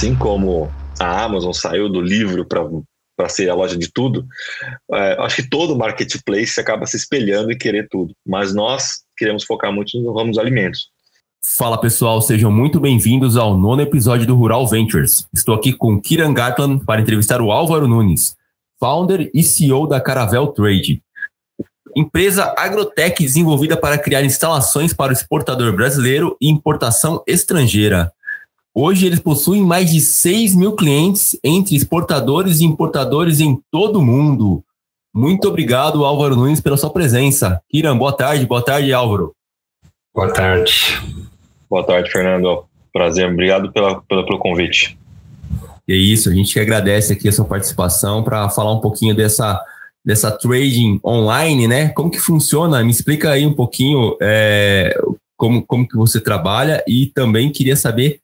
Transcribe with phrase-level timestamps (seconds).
[0.00, 4.26] assim como a Amazon saiu do livro para ser a loja de tudo,
[4.92, 8.14] é, acho que todo marketplace acaba se espelhando e querer tudo.
[8.26, 10.88] Mas nós queremos focar muito no ramo dos alimentos.
[11.54, 15.28] Fala pessoal, sejam muito bem-vindos ao nono episódio do Rural Ventures.
[15.34, 18.34] Estou aqui com Kiran Gatlan para entrevistar o Álvaro Nunes,
[18.78, 21.02] founder e CEO da Caravel Trade.
[21.94, 28.10] Empresa agrotech desenvolvida para criar instalações para o exportador brasileiro e importação estrangeira.
[28.74, 34.02] Hoje eles possuem mais de 6 mil clientes entre exportadores e importadores em todo o
[34.02, 34.62] mundo.
[35.12, 37.60] Muito obrigado, Álvaro Nunes, pela sua presença.
[37.68, 38.46] Kiran, boa tarde.
[38.46, 39.34] Boa tarde, Álvaro.
[40.14, 41.02] Boa tarde.
[41.68, 42.64] Boa tarde, Fernando.
[42.92, 43.28] Prazer.
[43.28, 44.96] Obrigado pela, pela pelo convite.
[45.88, 49.60] E é isso, a gente agradece aqui a sua participação para falar um pouquinho dessa,
[50.04, 51.88] dessa trading online, né?
[51.88, 52.84] Como que funciona?
[52.84, 54.96] Me explica aí um pouquinho é,
[55.36, 58.20] como, como que você trabalha e também queria saber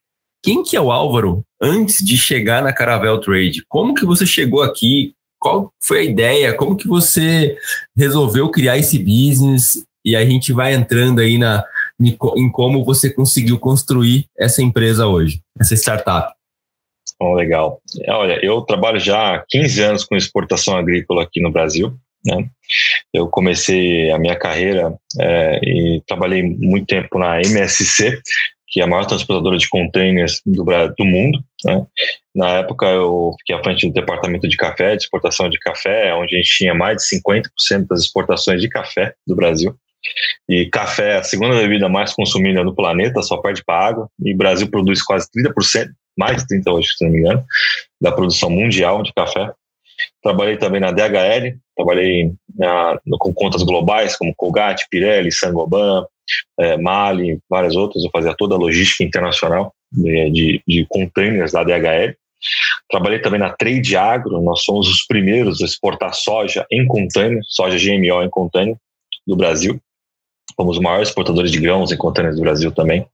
[0.46, 3.64] quem que é o Álvaro antes de chegar na Caravel Trade?
[3.68, 5.12] Como que você chegou aqui?
[5.40, 6.54] Qual foi a ideia?
[6.54, 7.58] Como que você
[7.96, 9.84] resolveu criar esse business?
[10.04, 11.64] E a gente vai entrando aí na,
[12.00, 16.32] em como você conseguiu construir essa empresa hoje, essa startup.
[17.18, 17.80] Oh, legal.
[18.08, 21.92] Olha, eu trabalho já há 15 anos com exportação agrícola aqui no Brasil.
[22.24, 22.48] Né?
[23.12, 28.20] Eu comecei a minha carreira é, e trabalhei muito tempo na MSC,
[28.76, 31.42] que é a maior transportadora de containers do, do mundo.
[31.64, 31.86] Né?
[32.34, 36.36] Na época, eu fiquei à frente do departamento de café, de exportação de café, onde
[36.36, 39.74] a gente tinha mais de 50% das exportações de café do Brasil.
[40.46, 44.10] E café é a segunda bebida mais consumida no planeta, só perde para água.
[44.22, 47.42] E o Brasil produz quase 30%, mais de 30% hoje, se não me engano,
[47.98, 49.52] da produção mundial de café.
[50.22, 56.04] Trabalhei também na DHL, trabalhei na, com contas globais como Colgate, Pirelli, Sangoban,
[56.58, 58.04] é, Mali, várias outras.
[58.04, 62.14] Eu fazia toda a logística internacional de, de, de containers da DHL.
[62.90, 67.78] Trabalhei também na Trade Agro, nós somos os primeiros a exportar soja em container, soja
[67.78, 68.76] GMO em container
[69.26, 69.80] do Brasil.
[70.56, 73.06] Fomos os maiores exportadores de grãos em containers do Brasil também.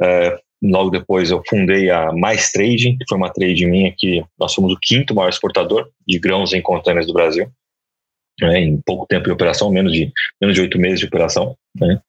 [0.00, 4.52] É, logo depois eu fundei a Mais Trading, que foi uma trade minha que nós
[4.52, 7.50] somos o quinto maior exportador de grãos em containers do Brasil
[8.40, 11.56] né, em pouco tempo de operação, menos de menos de oito meses de operação.
[11.78, 12.00] Né?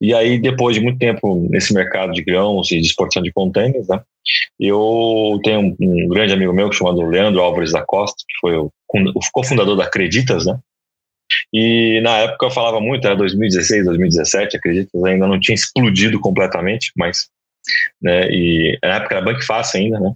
[0.00, 3.88] E aí, depois de muito tempo nesse mercado de grãos e de exportação de contêineres,
[3.88, 4.00] né,
[4.58, 8.70] eu tenho um, um, grande amigo meu chamado Leandro Álvares da Costa, que foi o,
[8.92, 10.58] o cofundador da Acreditas, né?
[11.52, 16.92] E na época eu falava muito, era 2016, 2017, Acreditas ainda não tinha explodido completamente,
[16.96, 17.28] mas
[18.00, 20.12] né, e na época era Bank Fácil ainda, né?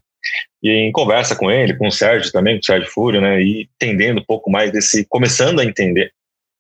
[0.62, 3.69] E em conversa com ele, com o Sérgio também, com o Sérgio Fúrio, né, e
[3.75, 6.12] entendendo um pouco mais desse, começando a entender,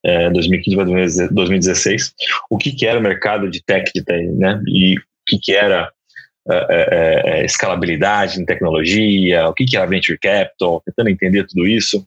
[0.04, 0.84] é, 2015 para
[1.30, 2.14] 2016,
[2.50, 5.54] o que, que era o mercado de tech, de tech né, e o que, que
[5.54, 5.90] era
[6.48, 11.66] é, é, é, escalabilidade em tecnologia, o que, que era venture capital, tentando entender tudo
[11.66, 12.06] isso.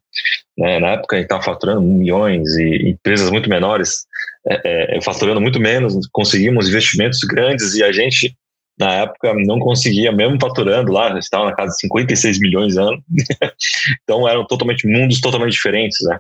[0.58, 4.06] Né, na época a gente estava faturando milhões e empresas muito menores
[4.48, 8.34] é, é, faturando muito menos, conseguimos investimentos grandes e a gente
[8.80, 13.04] na época não conseguia, mesmo faturando lá, estava na casa de 56 milhões ano.
[14.04, 16.18] então eram totalmente mundos totalmente diferentes, né?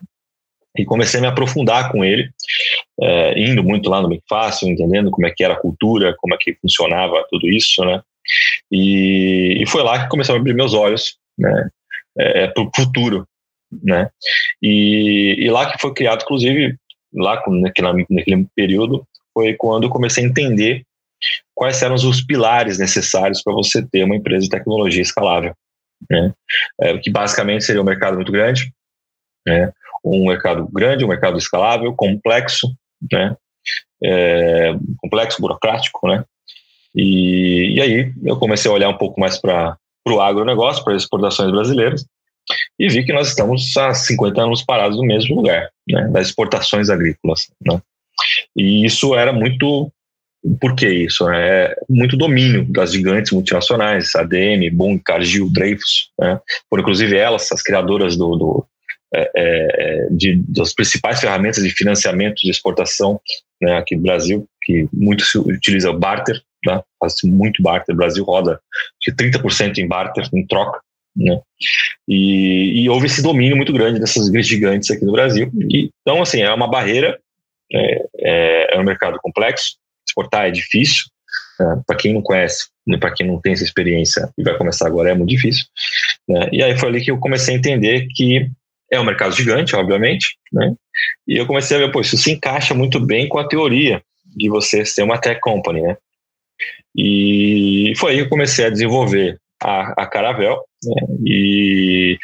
[0.77, 2.29] E comecei a me aprofundar com ele,
[3.01, 6.33] é, indo muito lá no Bem Fácil, entendendo como é que era a cultura, como
[6.35, 8.01] é que funcionava tudo isso, né?
[8.71, 11.69] E, e foi lá que comecei a abrir meus olhos, né?
[12.17, 13.25] É, para o futuro,
[13.71, 14.09] né?
[14.61, 16.75] E, e, lá que foi criado, inclusive,
[17.13, 20.83] lá naquele, naquele período, foi quando eu comecei a entender
[21.53, 25.53] quais eram os pilares necessários para você ter uma empresa de tecnologia escalável.
[26.09, 26.33] Né?
[26.81, 28.73] É, que basicamente seria um mercado muito grande,
[29.45, 29.71] né?
[30.03, 32.73] um mercado grande, um mercado escalável, complexo,
[33.11, 33.35] né?
[34.01, 36.23] É, complexo, burocrático, né?
[36.95, 41.03] E, e, aí eu comecei a olhar um pouco mais para o agronegócio, para as
[41.03, 42.05] exportações brasileiras,
[42.79, 46.07] e vi que nós estamos há 50 anos parados no mesmo lugar, né?
[46.07, 47.51] das exportações agrícolas.
[47.63, 47.79] Né?
[48.55, 49.91] E isso era muito
[50.59, 51.29] por que isso?
[51.29, 56.39] É muito domínio das gigantes multinacionais, ADM, Boom, Cargill, Dreyfus, né?
[56.69, 58.65] foram inclusive elas as criadoras do, do
[59.13, 63.19] é, é, de, das principais ferramentas de financiamento de exportação
[63.59, 66.81] né, aqui no Brasil, que muito se utiliza barter, né?
[66.99, 68.59] faz muito barter, o Brasil roda
[69.01, 70.79] de 30% em barter, em troca,
[71.15, 71.41] né?
[72.07, 75.51] E, e, houve esse domínio muito grande dessas gigantes aqui no Brasil.
[75.69, 77.19] E, então, assim, é uma barreira,
[77.71, 79.77] é, é, é um mercado complexo,
[80.09, 81.03] exportar é difícil.
[81.59, 81.81] Né?
[81.85, 85.11] Para quem não conhece, né, para quem não tem essa experiência e vai começar agora,
[85.11, 85.65] é muito difícil.
[86.27, 86.49] Né?
[86.51, 88.49] E aí foi ali que eu comecei a entender que
[88.91, 90.73] é um mercado gigante, obviamente, né?
[91.27, 94.49] E eu comecei a ver, pô, isso se encaixa muito bem com a teoria de
[94.49, 95.95] você ser uma tech company, né?
[96.95, 102.17] E foi aí que eu comecei a desenvolver a, a Caravel né, e,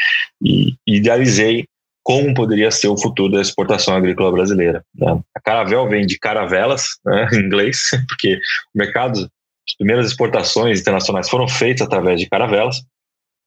[0.43, 1.67] e, idealizei
[2.05, 4.85] como poderia ser o futuro da exportação agrícola brasileira.
[4.93, 5.19] Né?
[5.35, 9.27] A Caravel vem de caravelas, né, em inglês, porque o mercado,
[9.67, 12.85] as primeiras exportações internacionais foram feitas através de caravelas,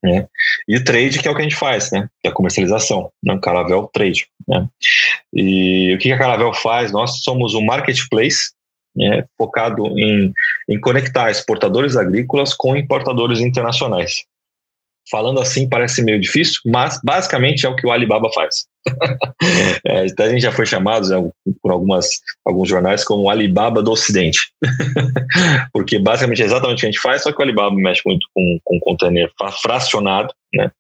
[0.03, 0.27] né?
[0.69, 2.09] E o trade, que é o que a gente faz, né?
[2.21, 3.37] que é a comercialização, né?
[3.43, 4.27] Caravel Trade.
[4.47, 4.69] Né?
[5.33, 6.93] E o que a Caravel faz?
[6.93, 8.53] Nós somos um marketplace
[8.95, 9.25] né?
[9.37, 10.33] focado em,
[10.69, 14.25] em conectar exportadores agrícolas com importadores internacionais.
[15.11, 18.67] Falando assim parece meio difícil, mas basicamente é o que o Alibaba faz.
[19.87, 21.31] é, até a gente já foi chamado né,
[21.63, 22.09] por algumas,
[22.45, 24.39] alguns jornais como o Alibaba do Ocidente.
[25.73, 28.27] Porque basicamente é exatamente o que a gente faz, só que o Alibaba mexe muito
[28.35, 29.31] com, com container
[29.63, 30.71] fracionado, né?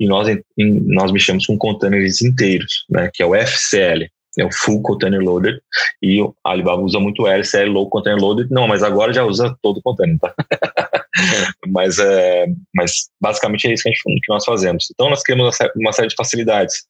[0.00, 3.10] E nós, em, nós mexemos com containers inteiros, né?
[3.12, 4.08] Que é o FCL,
[4.38, 5.60] é o Full Container Loaded,
[6.02, 9.56] e o Alibaba usa muito o LCL Low Container Loaded, não, mas agora já usa
[9.62, 10.34] todo o container, tá?
[11.68, 14.88] mas, é, mas basicamente é isso que, a gente, que nós fazemos.
[14.92, 16.84] Então nós criamos uma série de facilidades,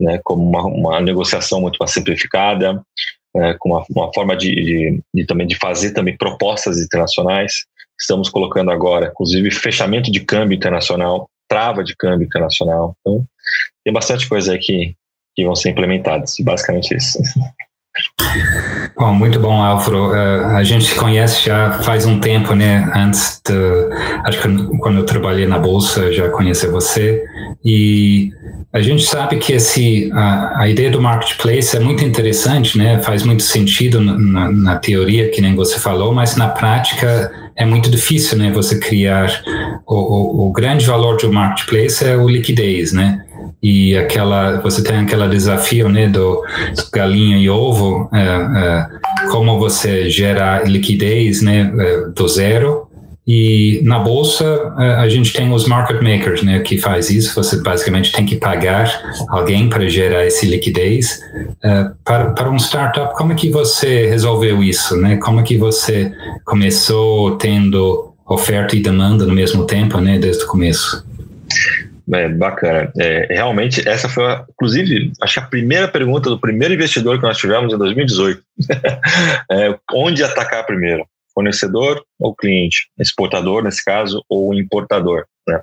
[0.00, 2.82] né, como uma, uma negociação muito mais simplificada,
[3.36, 7.64] é, com uma, uma forma de, de, de, também de fazer também propostas internacionais.
[8.00, 12.96] Estamos colocando agora, inclusive, fechamento de câmbio internacional, trava de câmbio internacional.
[13.00, 13.24] Então,
[13.84, 14.94] tem bastante coisa aí que,
[15.34, 16.34] que vão ser implementadas.
[16.40, 17.18] Basicamente isso.
[18.96, 20.10] Bom, muito bom, Álvaro.
[20.10, 22.90] Uh, a gente se conhece já faz um tempo, né?
[22.94, 23.54] Antes de,
[24.24, 27.22] acho que quando eu trabalhei na bolsa, já conheci você.
[27.64, 28.30] E
[28.72, 32.98] a gente sabe que esse, a, a ideia do marketplace é muito interessante, né?
[33.00, 37.90] Faz muito sentido na, na teoria, que nem você falou, mas na prática é muito
[37.90, 38.50] difícil, né?
[38.52, 39.28] Você criar
[39.86, 43.22] o, o, o grande valor do marketplace é o liquidez, né?
[43.62, 46.42] E aquela você tem aquele desafio né do,
[46.74, 48.86] do galinha e ovo é, é,
[49.30, 52.88] como você gera liquidez né é, do zero.
[53.24, 57.36] E na bolsa é, a gente tem os market makers né que faz isso.
[57.36, 61.20] Você basicamente tem que pagar alguém para gerar esse liquidez.
[61.62, 65.18] É, para, para um startup como é que você resolveu isso né?
[65.18, 66.12] Como é que você
[66.44, 71.04] começou tendo oferta e demanda no mesmo tempo né desde o começo
[72.12, 72.92] é, bacana.
[72.98, 77.26] É, realmente, essa foi, a, inclusive, acho que a primeira pergunta do primeiro investidor que
[77.26, 78.42] nós tivemos em 2018.
[79.50, 81.06] é, onde atacar primeiro?
[81.34, 82.88] Fornecedor ou cliente?
[82.98, 85.24] Exportador, nesse caso, ou importador?
[85.48, 85.62] Né?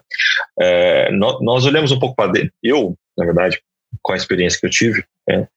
[0.59, 2.51] É, nós, nós, olhamos um pouco para dentro.
[2.63, 3.61] Eu, na verdade,
[4.01, 5.47] com a experiência que eu tive, é,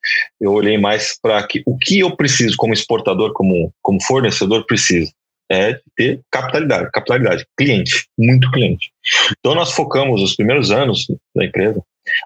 [0.40, 5.12] eu olhei mais para o que eu preciso como exportador, como, como fornecedor, preciso
[5.52, 8.90] é ter capitalidade, capitalidade, cliente, muito cliente.
[9.38, 11.82] Então nós focamos os primeiros anos da empresa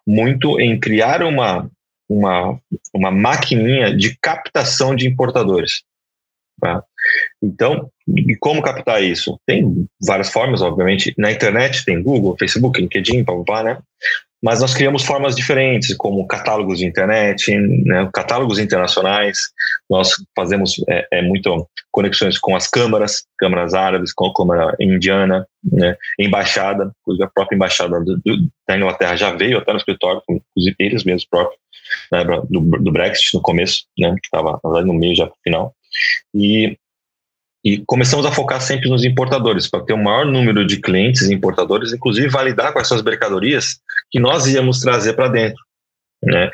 [0.07, 1.69] muito em criar uma
[2.09, 2.59] uma,
[2.95, 5.83] uma maquininha de captação de importadores.
[6.61, 6.83] Tá?
[7.43, 9.39] Então, e como captar isso?
[9.47, 11.13] Tem várias formas, obviamente.
[11.19, 13.79] Na internet tem Google, Facebook, LinkedIn, papá, né?
[14.47, 19.37] Mas nós criamos formas diferentes, como catálogos de internet, né, catálogos internacionais.
[19.91, 25.45] Nós fazemos é, é, muito conexões com as câmaras, câmaras árabes, com a câmara indiana,
[25.65, 30.23] né, embaixada, inclusive a própria embaixada do, do, da Inglaterra já veio até no escritório,
[30.31, 31.59] inclusive eles mesmos próprios,
[32.13, 35.75] né, do, do, Brexit no começo, né, que estava no meio já para o final.
[36.33, 36.79] E
[37.67, 41.35] e começamos a focar sempre nos importadores, para ter o maior número de clientes e
[41.35, 45.61] importadores, inclusive validar quais são as mercadorias que nós íamos trazer para dentro.
[46.23, 46.49] Né?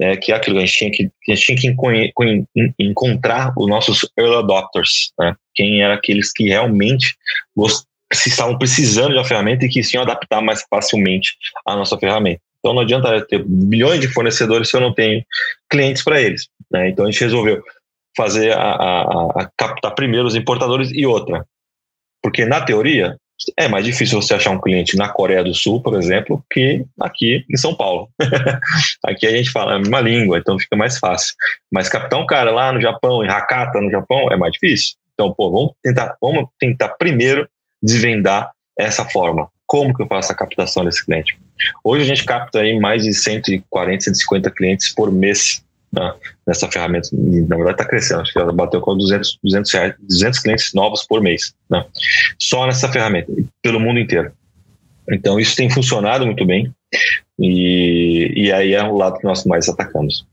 [0.00, 4.04] É, que é aquilo a gente tinha que, a gente tinha que encontrar os nossos
[4.18, 5.36] early adopters, né?
[5.54, 7.14] quem eram aqueles que realmente
[8.12, 12.40] estavam precisando de uma ferramenta e que se iam adaptar mais facilmente à nossa ferramenta.
[12.58, 15.24] Então não adianta ter milhões de fornecedores se eu não tenho
[15.70, 16.48] clientes para eles.
[16.72, 16.88] Né?
[16.88, 17.62] Então a gente resolveu
[18.16, 19.02] fazer a, a,
[19.42, 21.44] a, captar primeiro os importadores e outra.
[22.22, 23.16] Porque na teoria
[23.56, 27.44] é mais difícil você achar um cliente na Coreia do Sul, por exemplo, que aqui
[27.48, 28.08] em São Paulo.
[29.04, 31.34] aqui a gente fala a mesma língua, então fica mais fácil.
[31.72, 34.94] Mas captar um cara lá no Japão, em Hakata, no Japão, é mais difícil.
[35.14, 37.48] Então, pô, vamos tentar, vamos tentar primeiro
[37.82, 39.48] desvendar essa forma.
[39.66, 41.38] Como que eu faço a captação desse cliente?
[41.84, 46.14] Hoje a gente capta aí mais de 140, 150 clientes por mês né,
[46.46, 47.08] nessa ferramenta.
[47.12, 51.04] Na verdade, está crescendo, acho que ela bateu com 200, 200, reais, 200 clientes novos
[51.06, 51.84] por mês, né,
[52.38, 53.32] só nessa ferramenta,
[53.62, 54.32] pelo mundo inteiro.
[55.10, 56.72] Então, isso tem funcionado muito bem,
[57.38, 60.26] e, e aí é o lado que nós mais atacamos.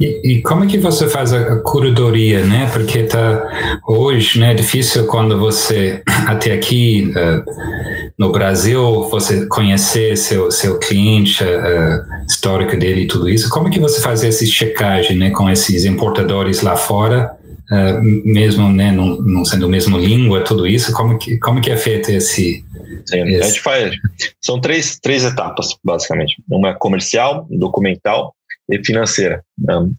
[0.00, 2.70] E, e, como é que você faz a, curadoria, né?
[2.72, 4.52] Porque tá hoje, né?
[4.52, 12.26] É difícil quando você até aqui uh, no Brasil você conhecer seu seu cliente, uh,
[12.28, 13.50] histórico dele e tudo isso.
[13.50, 15.30] Como é que você faz essa checagem, né?
[15.30, 17.32] Com esses importadores lá fora,
[17.72, 18.92] uh, mesmo, né?
[18.92, 20.92] Não, não sendo a mesma língua, tudo isso.
[20.92, 22.64] Como que como que é feito esse
[23.04, 23.96] Sim, a gente faz.
[24.40, 26.36] São três, três etapas, basicamente.
[26.48, 28.32] Uma é comercial, documental
[28.68, 29.44] e financeira.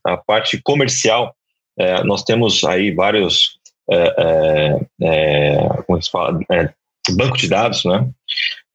[0.06, 1.34] A parte comercial,
[1.78, 3.58] é, nós temos aí vários.
[3.92, 6.40] É, é, é como se fala?
[6.52, 6.70] É,
[7.12, 8.08] banco de dados, né?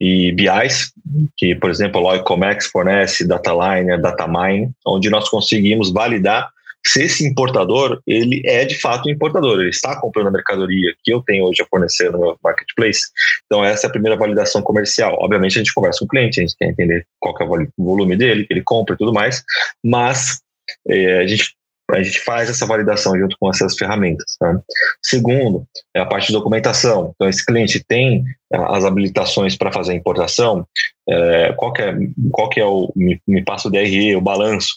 [0.01, 0.93] E BIs,
[1.37, 6.51] que, por exemplo, a Loicomex fornece, Dataline, Datamine, onde nós conseguimos validar
[6.87, 11.13] se esse importador, ele é de fato um importador, ele está comprando a mercadoria que
[11.13, 13.03] eu tenho hoje a fornecer no meu marketplace.
[13.47, 15.17] Então, essa é a primeira validação comercial.
[15.21, 18.17] Obviamente, a gente conversa com o cliente, a gente quer entender qual é o volume
[18.17, 19.43] dele, que ele compra e tudo mais,
[19.83, 20.41] mas
[20.89, 21.55] é, a gente
[21.91, 24.37] a gente faz essa validação junto com essas ferramentas.
[24.39, 24.59] Tá?
[25.03, 27.13] Segundo, é a parte de documentação.
[27.15, 30.67] Então, esse cliente tem as habilitações para fazer a importação,
[31.09, 31.95] é, qual, que é,
[32.31, 34.77] qual que é o, me, me passa o DRE, o balanço,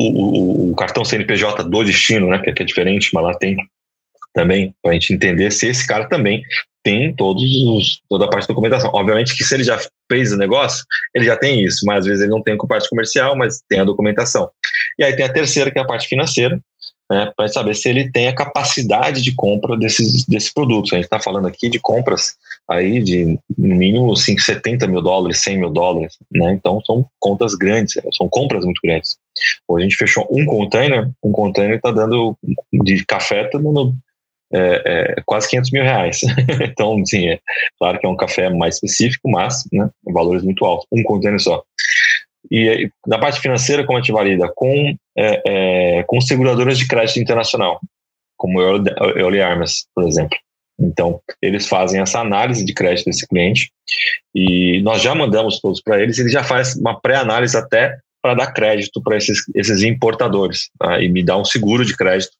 [0.00, 3.56] o, o, cartão CNPJ do destino, né, que, é diferente, mas lá tem
[4.32, 6.42] também, para a gente entender se esse cara também
[6.84, 8.90] tem todos os, toda a parte de documentação.
[8.94, 9.78] Obviamente que se ele já
[10.10, 12.88] fez o negócio, ele já tem isso, mas às vezes ele não tem com parte
[12.88, 14.48] comercial, mas tem a documentação.
[14.98, 16.60] E aí tem a terceira, que é a parte financeira,
[17.10, 20.92] né, para saber se ele tem a capacidade de compra desses, desses produtos.
[20.92, 22.36] A gente está falando aqui de compras
[22.68, 26.52] aí de no mínimo 5, 70 mil dólares, 100 mil dólares, né?
[26.52, 29.16] Então são contas grandes, são compras muito grandes.
[29.66, 32.36] Hoje a gente fechou um container, um container está dando
[32.72, 33.94] de café, está dando
[34.52, 34.82] é,
[35.18, 36.20] é, quase 500 mil reais.
[36.62, 37.38] então, sim, é
[37.78, 41.62] claro que é um café mais específico, mas né, valores muito altos, um container só.
[42.50, 44.50] E na parte financeira, como a gente valida?
[44.54, 45.42] Com, é,
[45.98, 47.78] é, com seguradoras de crédito internacional,
[48.36, 50.38] como Early Armas, por exemplo.
[50.80, 53.70] Então, eles fazem essa análise de crédito desse cliente
[54.34, 58.52] e nós já mandamos todos para eles, ele já faz uma pré-análise até para dar
[58.52, 61.00] crédito para esses, esses importadores tá?
[61.00, 62.32] e me dá um seguro de crédito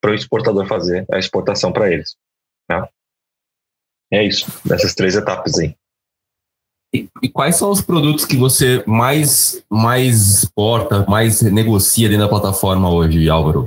[0.00, 2.16] para o exportador fazer a exportação para eles.
[2.68, 2.88] Tá?
[4.12, 5.76] É isso, dessas três etapas aí.
[6.92, 12.30] E, e, quais são os produtos que você mais, mais exporta, mais negocia dentro da
[12.30, 13.64] plataforma hoje, Álvaro?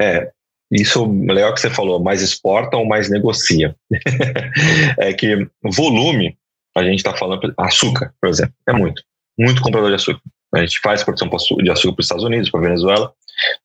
[0.00, 0.30] É,
[0.70, 3.74] isso legal que você falou, mais exporta ou mais negocia.
[4.98, 6.36] é que volume,
[6.76, 9.02] a gente está falando, açúcar, por exemplo, é muito.
[9.38, 10.20] Muito comprador de açúcar.
[10.54, 13.12] A gente faz produção de açúcar para os Estados Unidos, para a Venezuela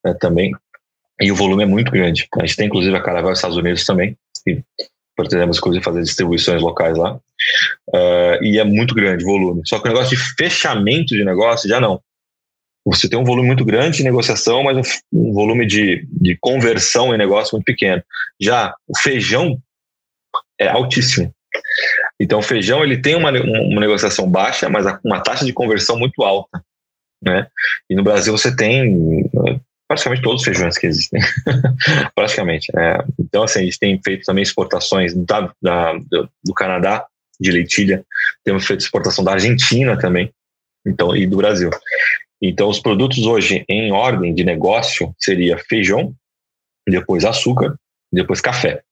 [0.04, 0.52] né, também,
[1.20, 2.28] e o volume é muito grande.
[2.40, 4.62] A gente tem inclusive a Caravel nos Estados Unidos também, e
[5.16, 9.62] pretendemos inclusive fazer distribuições locais lá, uh, e é muito grande o volume.
[9.66, 12.02] Só que o negócio de fechamento de negócio já não.
[12.86, 17.16] Você tem um volume muito grande de negociação, mas um, um volume de, de conversão
[17.16, 18.04] em negócio muito pequeno.
[18.40, 19.58] Já o feijão
[20.60, 21.34] é altíssimo.
[22.20, 26.24] Então, o feijão ele tem uma, uma negociação baixa, mas uma taxa de conversão muito
[26.24, 26.64] alta.
[27.26, 27.48] Né?
[27.90, 29.30] E no Brasil você tem
[29.88, 31.20] praticamente todos os feijões que existem,
[32.16, 32.72] praticamente.
[32.74, 32.98] Né?
[33.20, 35.94] Então, assim, a gente tem feito também exportações da, da,
[36.44, 37.06] do, Canadá,
[37.40, 38.06] de leitilha,
[38.44, 40.32] temos feito exportação da Argentina também,
[40.86, 41.70] então e do Brasil.
[42.42, 46.14] Então, os produtos hoje em ordem de negócio seria feijão,
[46.88, 47.76] depois açúcar,
[48.12, 48.84] depois café.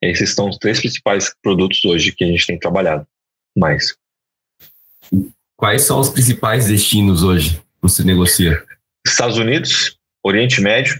[0.00, 3.06] Esses são os três principais produtos hoje que a gente tem trabalhado
[3.56, 3.94] mais.
[5.56, 8.62] Quais são os principais destinos hoje você negocia?
[9.04, 10.94] Estados Unidos, Oriente Médio,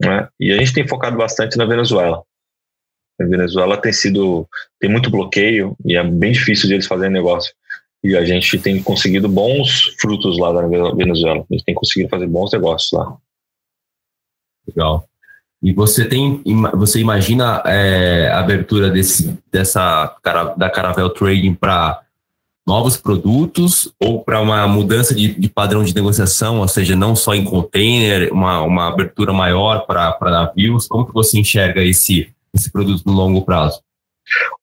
[0.00, 0.28] né?
[0.38, 2.22] e a gente tem focado bastante na Venezuela.
[3.20, 4.48] A Venezuela tem sido
[4.80, 7.52] tem muito bloqueio e é bem difícil de eles fazerem negócio.
[8.02, 11.44] E a gente tem conseguido bons frutos lá na Venezuela.
[11.50, 13.16] A gente tem conseguido fazer bons negócios lá.
[14.68, 15.08] Legal.
[15.62, 16.42] E você tem,
[16.74, 20.14] você imagina é, a abertura desse, dessa
[20.58, 22.02] da Caravel Trading para
[22.66, 27.34] novos produtos ou para uma mudança de, de, padrão de negociação, ou seja, não só
[27.34, 30.86] em container, uma, uma abertura maior para navios?
[30.86, 33.82] Como que você enxerga esse, esse produto no longo prazo?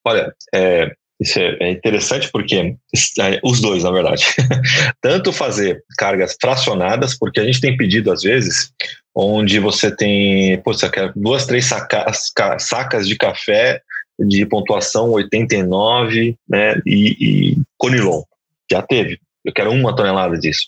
[0.03, 2.75] Olha, é, isso é, é interessante porque
[3.19, 4.25] é, os dois, na verdade,
[4.99, 8.73] tanto fazer cargas fracionadas, porque a gente tem pedido às vezes,
[9.13, 10.59] onde você tem,
[10.91, 13.81] quer duas, três sacas, sacas de café
[14.19, 18.23] de pontuação 89 né, e, e Conilon.
[18.69, 19.19] Já teve.
[19.43, 20.67] Eu quero uma tonelada disso.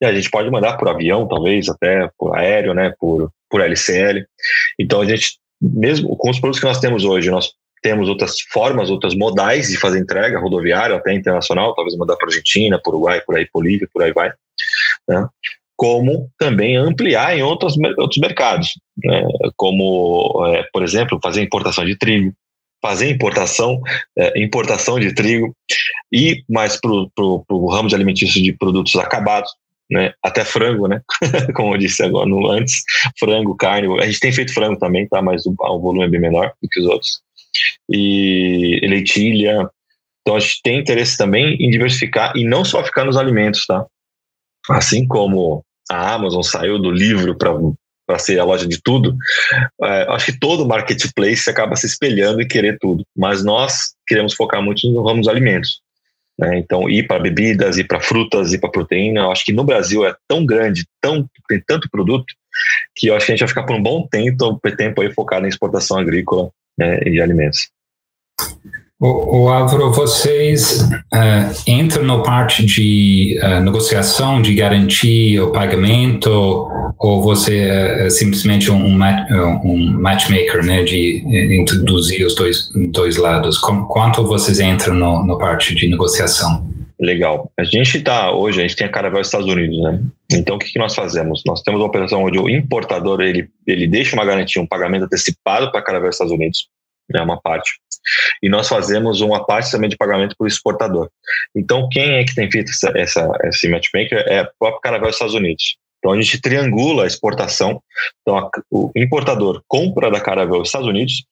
[0.00, 4.24] E a gente pode mandar por avião, talvez, até por aéreo, né, por, por LCL.
[4.78, 8.90] Então a gente, mesmo com os produtos que nós temos hoje, nós temos outras formas,
[8.90, 13.36] outras modais de fazer entrega rodoviária, até internacional, talvez mandar para Argentina, por Uruguai, por
[13.36, 14.32] aí, Bolívia, por aí vai.
[15.08, 15.26] Né?
[15.76, 19.22] Como também ampliar em outros, outros mercados, né?
[19.56, 22.34] como, é, por exemplo, fazer importação de trigo,
[22.82, 23.80] fazer importação,
[24.18, 25.54] é, importação de trigo
[26.12, 29.50] e mais para o ramo de alimentício de produtos acabados,
[29.90, 30.12] né?
[30.22, 31.02] Até frango, né?
[31.54, 32.82] Como eu disse agora no, antes,
[33.18, 34.00] frango, carne.
[34.00, 35.20] A gente tem feito frango também, tá?
[35.20, 37.20] Mas o, o volume é bem menor do que os outros.
[37.88, 39.68] E leitilha,
[40.22, 43.84] Então a gente tem interesse também em diversificar e não só ficar nos alimentos, tá?
[44.68, 47.52] Assim como a Amazon saiu do livro para
[48.10, 49.16] para ser a loja de tudo,
[49.80, 53.04] é, acho que todo marketplace acaba se espelhando e querer tudo.
[53.16, 55.80] Mas nós queremos focar muito no ramo dos alimentos.
[56.36, 56.58] Né?
[56.58, 59.20] Então, ir para bebidas, ir para frutas, ir para proteína.
[59.20, 62.34] Eu acho que no Brasil é tão grande, tão, tem tanto produto,
[62.96, 65.46] que eu acho que a gente vai ficar por um bom tempo, tempo aí focado
[65.46, 67.70] em exportação agrícola né, e de alimentos.
[69.02, 76.30] O, Álvaro, vocês uh, entram na parte de uh, negociação, de garantir o pagamento,
[76.98, 81.24] ou você é simplesmente um, um matchmaker, né, de
[81.58, 83.56] introduzir os dois, dois lados?
[83.56, 86.68] Quanto vocês entram no, na parte de negociação?
[87.00, 87.50] Legal.
[87.58, 89.98] A gente está hoje, a gente tem a Caravel Estados Unidos, né?
[90.30, 91.42] Então o que, que nós fazemos?
[91.46, 95.70] Nós temos uma operação onde o importador ele, ele deixa uma garantia, um pagamento antecipado
[95.70, 96.68] para a Caravel Estados Unidos,
[97.10, 97.80] é né, uma parte
[98.42, 101.10] e nós fazemos uma parte também de pagamento para o exportador.
[101.54, 105.34] Então, quem é que tem feito essa, essa, esse matchmaker é o próprio Caravel Estados
[105.34, 105.76] Unidos.
[105.98, 107.82] Então, a gente triangula a exportação.
[108.22, 111.24] Então, a, o importador compra da Caravel Estados Unidos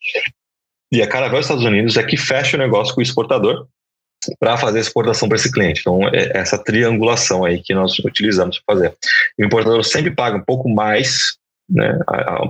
[0.93, 3.67] e a Caravel Estados Unidos é que fecha o negócio com o exportador
[4.39, 5.81] para fazer a exportação para esse cliente.
[5.81, 8.97] Então, é essa triangulação aí que nós utilizamos para fazer.
[9.39, 11.99] O importador sempre paga um pouco mais né,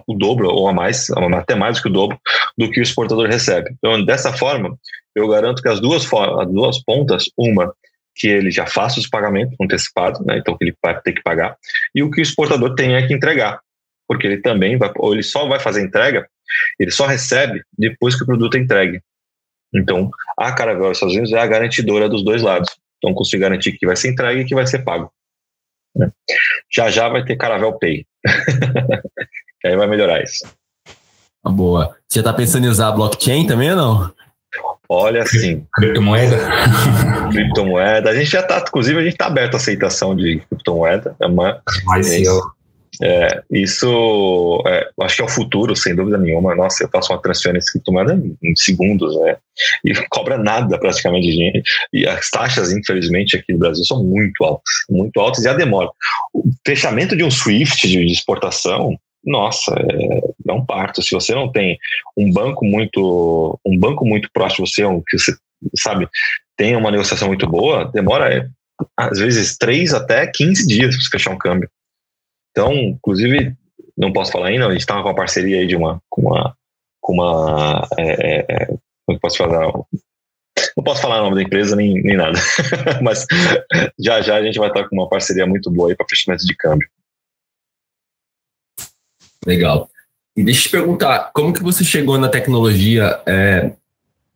[0.07, 2.21] o dobro ou a mais, até mais do que o dobro
[2.57, 3.71] do que o exportador recebe.
[3.79, 4.77] Então, dessa forma,
[5.15, 7.73] eu garanto que as duas, as duas pontas, uma
[8.15, 11.57] que ele já faça os pagamentos antecipados, né, então que ele vai ter que pagar,
[11.95, 13.61] e o que o exportador tem é que entregar,
[14.09, 16.27] porque ele também vai, ou ele só vai fazer entrega,
[16.79, 19.01] ele só recebe depois que o produto é entregue.
[19.75, 22.75] Então, a Caravel Estados Unidos é a garantidora dos dois lados.
[22.97, 25.13] Então, consigo garantir que vai ser entregue e que vai ser pago.
[25.95, 26.11] Né?
[26.71, 28.07] Já já vai ter Caravel Pay.
[29.65, 30.47] aí vai melhorar isso.
[31.45, 31.97] Uma boa.
[32.09, 34.13] Você está pensando em usar blockchain também ou não?
[34.89, 35.67] Olha, sim.
[35.75, 36.37] Criptomoeda?
[37.31, 38.11] criptomoeda.
[38.11, 41.15] A gente já está, inclusive, a gente está aberto à aceitação de criptomoeda.
[41.21, 42.23] É uma, Mas é,
[43.03, 46.55] é, isso é, acho que é o futuro, sem dúvida nenhuma.
[46.55, 49.37] Nossa, eu faço uma transferência criptomoeda em, segundos, né?
[49.85, 51.63] E cobra nada praticamente de dinheiro.
[51.93, 55.89] E as taxas, infelizmente, aqui no Brasil são muito altas, muito altas e a demora.
[56.35, 61.03] O fechamento de um SWIFT de, exportação, nossa, é, é, um parto.
[61.03, 61.79] Se você não tem
[62.17, 65.35] um banco muito, um banco muito próximo você, um, que você
[65.77, 66.09] sabe
[66.57, 68.49] tem uma negociação muito boa, demora é,
[68.97, 71.71] às vezes 3 até 15 dias para fechar um câmbio.
[72.59, 73.55] Então, inclusive,
[73.97, 76.57] não posso falar ainda, a gente estava com uma parceria aí de uma, com uma,
[77.01, 78.79] com uma, é, é, é
[79.11, 79.73] é posso falar?
[80.77, 82.37] Não posso falar o nome da empresa nem, nem nada,
[83.01, 83.25] mas
[83.97, 86.57] já já a gente vai estar com uma parceria muito boa aí para fechamento de
[86.57, 86.89] câmbio.
[89.47, 89.89] Legal.
[90.37, 93.71] E deixa eu te perguntar, como que você chegou na tecnologia é,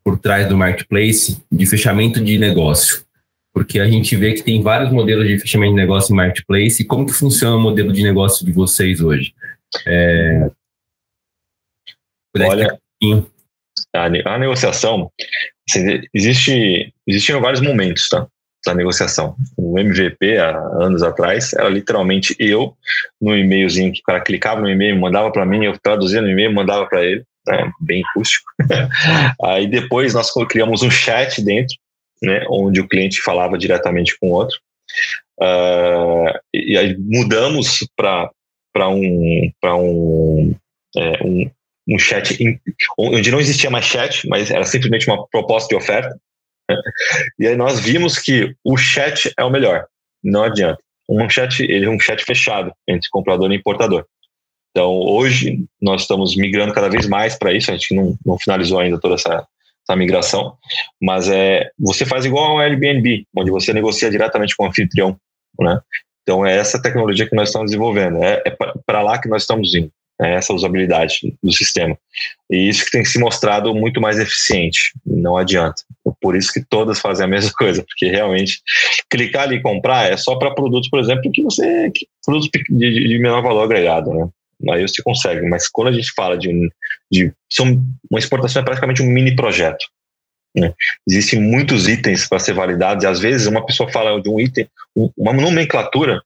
[0.05, 3.05] por trás do marketplace de fechamento de negócio?
[3.53, 6.83] Porque a gente vê que tem vários modelos de fechamento de negócio em marketplace.
[6.83, 9.35] E como que funciona o modelo de negócio de vocês hoje?
[9.87, 10.51] É...
[12.39, 12.79] Olha,
[13.95, 15.11] a, a negociação,
[15.69, 18.27] assim, existe, existiam vários momentos tá,
[18.65, 19.37] da negociação.
[19.57, 22.75] O MVP, há anos atrás, era literalmente eu,
[23.21, 26.55] no e-mailzinho que o cara clicava no e-mail, mandava para mim, eu traduzia no e-mail,
[26.55, 28.51] mandava para ele, né, bem rústico.
[29.45, 31.77] Aí depois nós criamos um chat dentro,
[32.23, 34.57] né, onde o cliente falava diretamente com o outro.
[35.41, 38.31] Uh, e aí mudamos para
[38.89, 40.55] um, um,
[40.97, 41.51] é, um,
[41.89, 42.59] um chat in,
[42.99, 46.17] onde não existia mais chat, mas era simplesmente uma proposta de oferta.
[46.71, 46.77] Né?
[47.41, 49.87] E aí nós vimos que o chat é o melhor,
[50.23, 50.79] não adianta.
[51.09, 54.07] Um chat, ele é um chat fechado entre comprador e importador.
[54.71, 57.71] Então, hoje, nós estamos migrando cada vez mais para isso.
[57.71, 59.47] A gente não, não finalizou ainda toda essa,
[59.87, 60.57] essa migração,
[61.01, 65.17] mas é você faz igual ao Airbnb, onde você negocia diretamente com o anfitrião,
[65.59, 65.81] né?
[66.23, 69.75] Então é essa tecnologia que nós estamos desenvolvendo, é, é para lá que nós estamos
[69.75, 69.91] indo,
[70.21, 71.99] é essa usabilidade do sistema.
[72.49, 75.83] E isso que tem se mostrado muito mais eficiente, não adianta.
[76.21, 78.63] Por isso que todas fazem a mesma coisa, porque realmente
[79.11, 83.09] clicar ali e comprar é só para produtos, por exemplo, que você que, produtos de,
[83.09, 84.29] de menor valor agregado, né?
[84.71, 85.43] aí você consegue.
[85.49, 86.51] Mas quando a gente fala de,
[87.13, 89.85] de são, uma exportação é praticamente um mini projeto.
[90.57, 90.73] Né?
[91.09, 94.69] Existem muitos itens para ser validados e às vezes uma pessoa fala de um item,
[95.17, 96.23] uma nomenclatura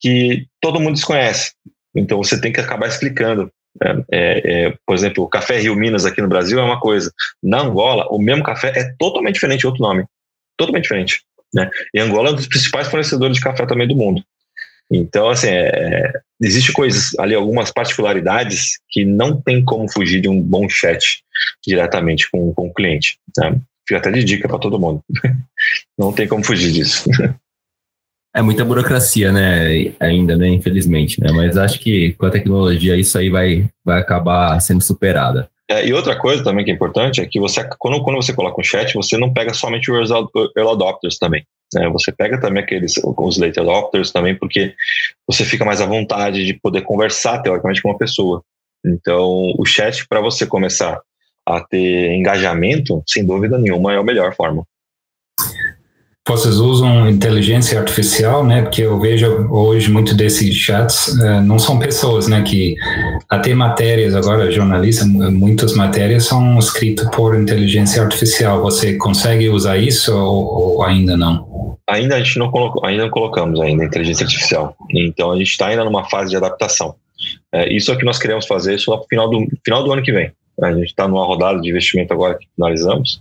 [0.00, 1.52] que todo mundo desconhece.
[1.94, 3.50] Então você tem que acabar explicando.
[3.80, 4.04] Né?
[4.10, 7.12] É, é, por exemplo, o café Rio Minas aqui no Brasil é uma coisa.
[7.42, 10.04] Na Angola, o mesmo café é totalmente diferente, outro nome.
[10.56, 11.22] Totalmente diferente.
[11.54, 11.70] Né?
[11.94, 14.22] E Angola é um dos principais fornecedores de café também do mundo.
[14.92, 20.40] Então, assim, é, existe coisas ali, algumas particularidades que não tem como fugir de um
[20.40, 21.22] bom chat
[21.66, 23.18] diretamente com, com o cliente.
[23.38, 23.58] Né?
[23.86, 25.02] fica até de dica para todo mundo.
[25.98, 27.08] Não tem como fugir disso.
[28.34, 29.92] É muita burocracia, né?
[30.00, 30.48] Ainda, né?
[30.48, 31.30] Infelizmente, né?
[31.32, 35.50] Mas acho que com a tecnologia isso aí vai, vai acabar sendo superada.
[35.68, 38.60] É, e outra coisa também que é importante é que você, quando, quando você coloca
[38.60, 41.44] um chat, você não pega somente os early adopters também.
[41.74, 41.88] Né?
[41.90, 43.58] Você pega também aqueles, os late
[44.12, 44.74] também, porque
[45.26, 48.42] você fica mais à vontade de poder conversar, teoricamente, com uma pessoa.
[48.84, 51.00] Então, o chat, para você começar
[51.46, 54.64] a ter engajamento, sem dúvida nenhuma, é a melhor forma.
[56.28, 58.62] Vocês usam inteligência artificial, né?
[58.62, 62.42] Porque eu vejo hoje muito desses chats uh, não são pessoas, né?
[62.42, 62.76] Que
[63.28, 68.62] até matérias agora jornalistas, muitas matérias são escritas por inteligência artificial.
[68.62, 71.76] Você consegue usar isso ou, ou ainda não?
[71.88, 74.76] Ainda a gente não colocou, ainda não colocamos ainda inteligência artificial.
[74.94, 76.94] Então a gente está ainda numa fase de adaptação.
[77.52, 80.02] É, isso é o que nós queremos fazer só no final do final do ano
[80.02, 80.30] que vem.
[80.62, 83.20] A gente está numa rodada de investimento agora que finalizamos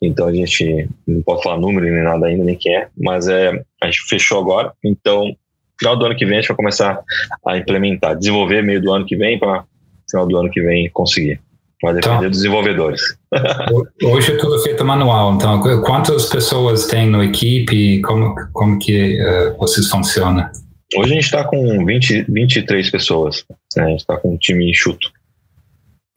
[0.00, 3.50] então a gente não pode falar número nem nada ainda, nem quem é, mas é,
[3.82, 4.72] a gente fechou agora.
[4.84, 5.34] Então,
[5.78, 7.00] final do ano que vem a gente vai começar
[7.46, 9.64] a implementar, desenvolver meio do ano que vem para
[10.10, 11.40] final do ano que vem conseguir.
[11.82, 13.00] Vai depender então, dos desenvolvedores.
[14.02, 18.00] Hoje é tudo feito manual, então quantas pessoas tem na equipe?
[18.02, 20.48] Como, como que uh, vocês funcionam?
[20.96, 23.44] Hoje a gente está com 20, 23 pessoas,
[23.76, 23.84] né?
[23.84, 25.08] a gente está com um time enxuto.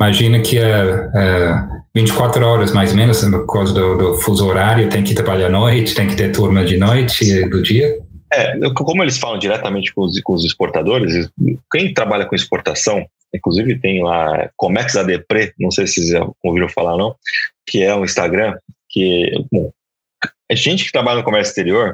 [0.02, 4.90] Imagina que é, é 24 horas mais ou menos, por causa do, do, fuso horário,
[4.90, 8.00] tem que trabalhar à noite, tem que ter turma de noite e do dia?
[8.34, 11.30] É, como eles falam diretamente com os, com os exportadores,
[11.72, 16.98] quem trabalha com exportação, inclusive tem lá Comex ADPRE, não sei se vocês ouviram falar
[16.98, 17.16] não,
[17.68, 18.58] que é um Instagram
[18.90, 19.72] que, bom,
[20.52, 21.94] a gente que trabalha no comércio exterior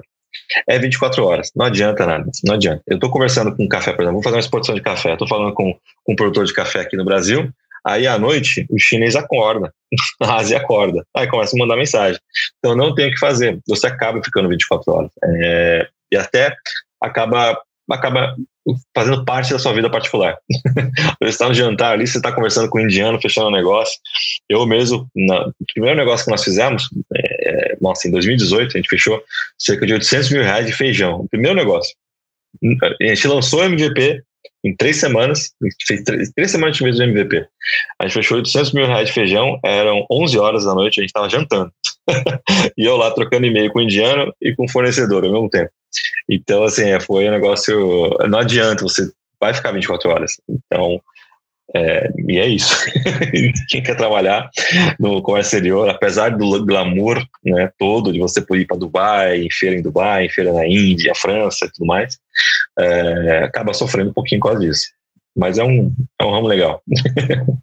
[0.65, 2.82] é 24 horas, não adianta nada, não adianta.
[2.88, 5.28] Eu estou conversando com um café, por exemplo, vou fazer uma exportação de café, estou
[5.28, 7.52] falando com, com um produtor de café aqui no Brasil,
[7.88, 9.73] Aí à noite o chinês acorda,
[10.21, 12.19] a Ásia acorda, aí começa a mandar mensagem.
[12.60, 15.12] Então não tem o que fazer, você acaba ficando 24 horas.
[15.23, 16.54] É, e até
[17.02, 18.36] acaba, acaba
[18.93, 20.38] fazendo parte da sua vida particular.
[21.21, 23.97] você está no jantar ali, você está conversando com um indiano, fechando um negócio.
[24.50, 28.89] Eu mesmo, o primeiro negócio que nós fizemos, é, é nossa, em 2018, a gente
[28.89, 29.21] fechou
[29.58, 31.21] cerca de 800 mil reais de feijão.
[31.21, 31.95] O primeiro negócio.
[33.02, 34.23] A gente lançou o MVP,
[34.63, 35.51] em três semanas,
[35.86, 37.45] fez três, três semanas de mês do MVP.
[37.99, 41.10] A gente fechou 800 mil reais de feijão, eram 11 horas da noite, a gente
[41.10, 41.71] estava jantando.
[42.77, 45.71] e eu lá trocando e-mail com o indiano e com o fornecedor ao mesmo tempo.
[46.29, 48.10] Então, assim, é, foi um negócio.
[48.29, 50.33] Não adianta, você vai ficar 24 horas.
[50.49, 51.01] Então,
[51.75, 52.75] é, e é isso.
[53.69, 54.49] Quem quer trabalhar
[54.99, 59.51] no comércio exterior, apesar do glamour né, todo de você poder ir para Dubai, em
[59.51, 62.17] feira em Dubai, em feira na Índia, França e tudo mais,
[62.77, 64.87] é, acaba sofrendo um pouquinho com disso.
[65.35, 66.81] Mas é um, é um ramo legal.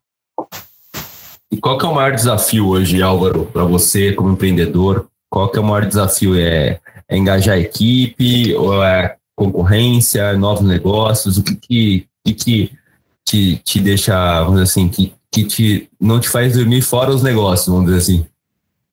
[1.50, 5.09] e qual que é o maior desafio hoje, Álvaro, para você como empreendedor?
[5.31, 6.38] Qual que é o maior desafio?
[6.38, 11.38] É, é engajar a equipe ou é concorrência, novos negócios?
[11.38, 12.79] O que que, que, que
[13.24, 17.22] te, te deixa, vamos dizer assim, que, que te, não te faz dormir fora os
[17.22, 18.27] negócios, vamos dizer assim?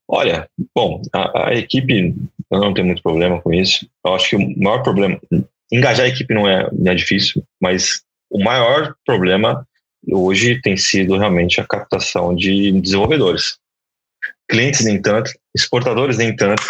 [0.08, 2.14] Olha, bom, a, a equipe,
[2.50, 3.88] eu não tenho muito problema com isso.
[4.04, 5.18] Eu acho que o maior problema,
[5.72, 9.66] engajar a equipe não é, não é difícil, mas o maior problema
[10.06, 13.56] hoje tem sido realmente a captação de desenvolvedores.
[14.48, 16.62] Clientes nem tanto, exportadores nem tanto.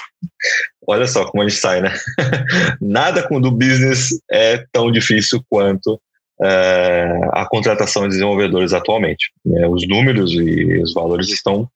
[0.86, 1.92] Olha só como a gente sai, né?
[2.80, 6.00] Nada com do business é tão difícil quanto
[6.40, 9.32] é, a contratação de desenvolvedores atualmente.
[9.44, 9.66] Né?
[9.66, 11.68] Os números e os valores estão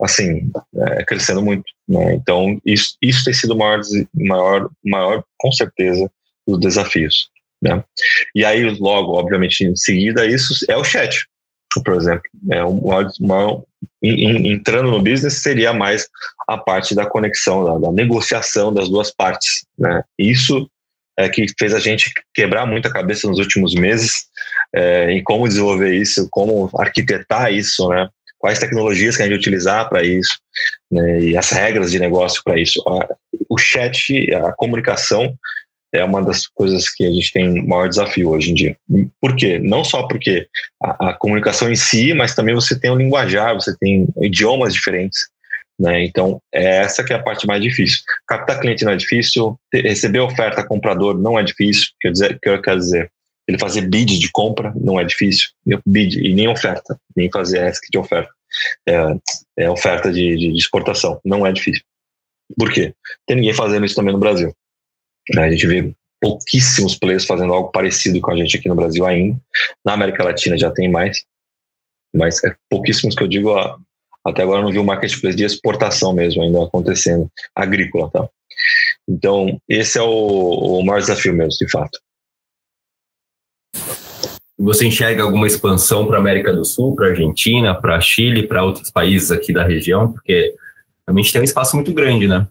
[0.00, 1.64] assim é, crescendo muito.
[1.88, 2.14] Né?
[2.14, 3.80] Então isso, isso tem sido o maior,
[4.14, 6.10] maior, maior com certeza
[6.48, 7.30] dos desafios.
[7.62, 7.82] Né?
[8.34, 11.26] E aí logo, obviamente, em seguida isso é o chat,
[11.84, 12.22] por exemplo.
[12.50, 13.62] É uma, uma,
[14.02, 16.08] entrando no business seria mais
[16.46, 19.66] a parte da conexão, da, da negociação das duas partes.
[19.78, 20.02] Né?
[20.18, 20.68] Isso
[21.18, 24.26] é, que fez a gente quebrar muita cabeça nos últimos meses
[24.72, 28.08] é, em como desenvolver isso, como arquitetar isso, né?
[28.38, 30.38] Quais tecnologias que a gente utilizar para isso,
[30.88, 31.20] né?
[31.20, 32.80] E as regras de negócio para isso.
[33.48, 35.34] O chat, a comunicação
[35.92, 38.76] é uma das coisas que a gente tem maior desafio hoje em dia.
[39.20, 39.58] Por quê?
[39.58, 40.46] Não só porque
[40.82, 45.28] a, a comunicação em si, mas também você tem um linguajar, você tem idiomas diferentes.
[45.78, 46.04] Né?
[46.04, 48.00] Então, é essa que é a parte mais difícil.
[48.26, 52.60] Captar cliente não é difícil, receber oferta comprador não é difícil, quer dizer, que eu
[52.60, 53.10] quero dizer,
[53.46, 55.48] ele fazer bid de compra não é difícil,
[55.86, 58.30] bid e nem oferta, nem fazer ask de oferta,
[58.86, 58.94] é,
[59.56, 61.82] é oferta de, de, exportação, não é difícil.
[62.58, 62.92] Por quê?
[63.26, 64.52] Tem ninguém fazendo isso também no Brasil.
[65.36, 69.38] A gente vê pouquíssimos players fazendo algo parecido com a gente aqui no Brasil ainda.
[69.84, 71.24] Na América Latina já tem mais,
[72.14, 73.54] mas é pouquíssimos que eu digo
[74.24, 78.28] Até agora não vi um marketplace de exportação mesmo ainda acontecendo, agrícola, tá?
[79.08, 81.98] Então, esse é o, o maior desafio mesmo, de fato.
[84.58, 88.64] Você enxerga alguma expansão para a América do Sul, para a Argentina, para Chile, para
[88.64, 90.12] outros países aqui da região?
[90.12, 90.52] Porque
[91.06, 92.46] a gente tem um espaço muito grande, né?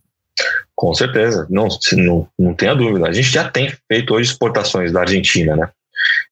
[0.75, 3.07] Com certeza, não, não, não tenha dúvida.
[3.07, 5.69] A gente já tem feito hoje exportações da Argentina, né?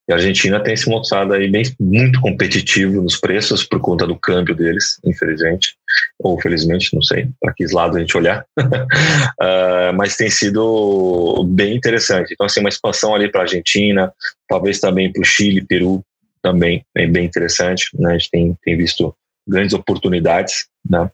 [0.07, 4.15] E a Argentina tem se mostrado aí bem, muito competitivo nos preços por conta do
[4.15, 5.75] câmbio deles, infelizmente,
[6.19, 11.75] ou felizmente, não sei para que lado a gente olhar, uh, mas tem sido bem
[11.75, 12.33] interessante.
[12.33, 14.13] Então, assim, uma expansão ali para a Argentina,
[14.47, 16.03] talvez também para o Chile, Peru,
[16.43, 17.89] também é bem interessante.
[17.95, 18.11] Né?
[18.11, 19.15] A gente tem, tem visto
[19.47, 20.67] grandes oportunidades.
[20.87, 21.09] Né?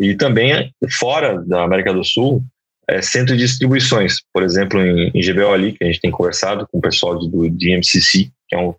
[0.00, 2.42] E também, fora da América do Sul,
[2.88, 6.66] é, centro de distribuições, por exemplo, em, em GBO ali, que a gente tem conversado
[6.70, 8.74] com o pessoal de, do DMCC, que é um,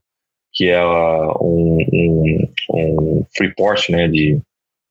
[0.53, 3.25] que é um, um, um
[3.89, 4.39] né, de,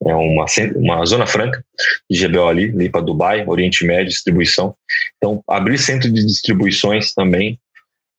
[0.04, 0.44] é uma,
[0.76, 1.64] uma zona franca
[2.10, 4.74] de GBO ali, ali para Dubai, Oriente Médio, distribuição.
[5.16, 7.58] Então, abrir centro de distribuições também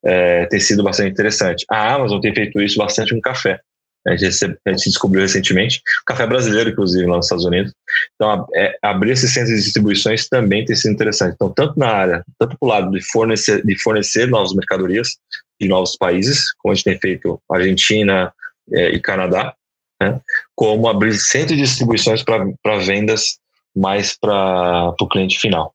[0.04, 1.64] é, tem sido bastante interessante.
[1.70, 3.60] A Amazon tem feito isso bastante com café.
[4.06, 7.72] A gente, a gente descobriu recentemente, o café brasileiro, inclusive, lá nos Estados Unidos.
[8.14, 11.34] Então, é, abrir esses centros de distribuições também tem sido interessante.
[11.34, 15.16] Então, tanto na área, tanto para o lado de fornecer, de fornecer novas mercadorias
[15.60, 18.32] de novos países, como a gente tem feito Argentina
[18.72, 19.54] é, e Canadá,
[20.00, 20.20] né,
[20.54, 23.38] como abrir centros de distribuições para vendas
[23.76, 25.74] mais para o cliente final.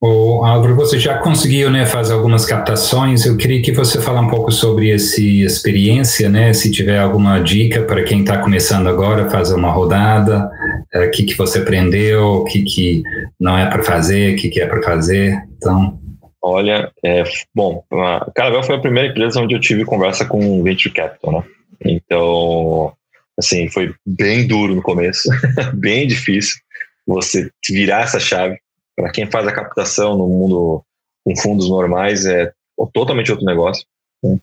[0.00, 3.26] O Álvaro, você já conseguiu né, fazer algumas captações.
[3.26, 6.52] Eu queria que você fale um pouco sobre essa experiência, né?
[6.52, 10.48] Se tiver alguma dica para quem está começando agora, fazer uma rodada,
[10.94, 13.02] o é, que, que você aprendeu, o que, que
[13.40, 15.36] não é para fazer, o que, que é para fazer.
[15.56, 15.98] Então.
[16.40, 20.94] Olha, é, bom, a Caravel foi a primeira empresa onde eu tive conversa com Venture
[20.94, 21.44] Capital, né?
[21.84, 22.92] Então,
[23.36, 25.28] assim, foi bem duro no começo,
[25.74, 26.54] bem difícil
[27.04, 28.58] você virar essa chave
[28.98, 30.82] para quem faz a captação no mundo
[31.24, 32.52] com fundos normais, é
[32.92, 33.86] totalmente outro negócio.
[34.24, 34.40] Né?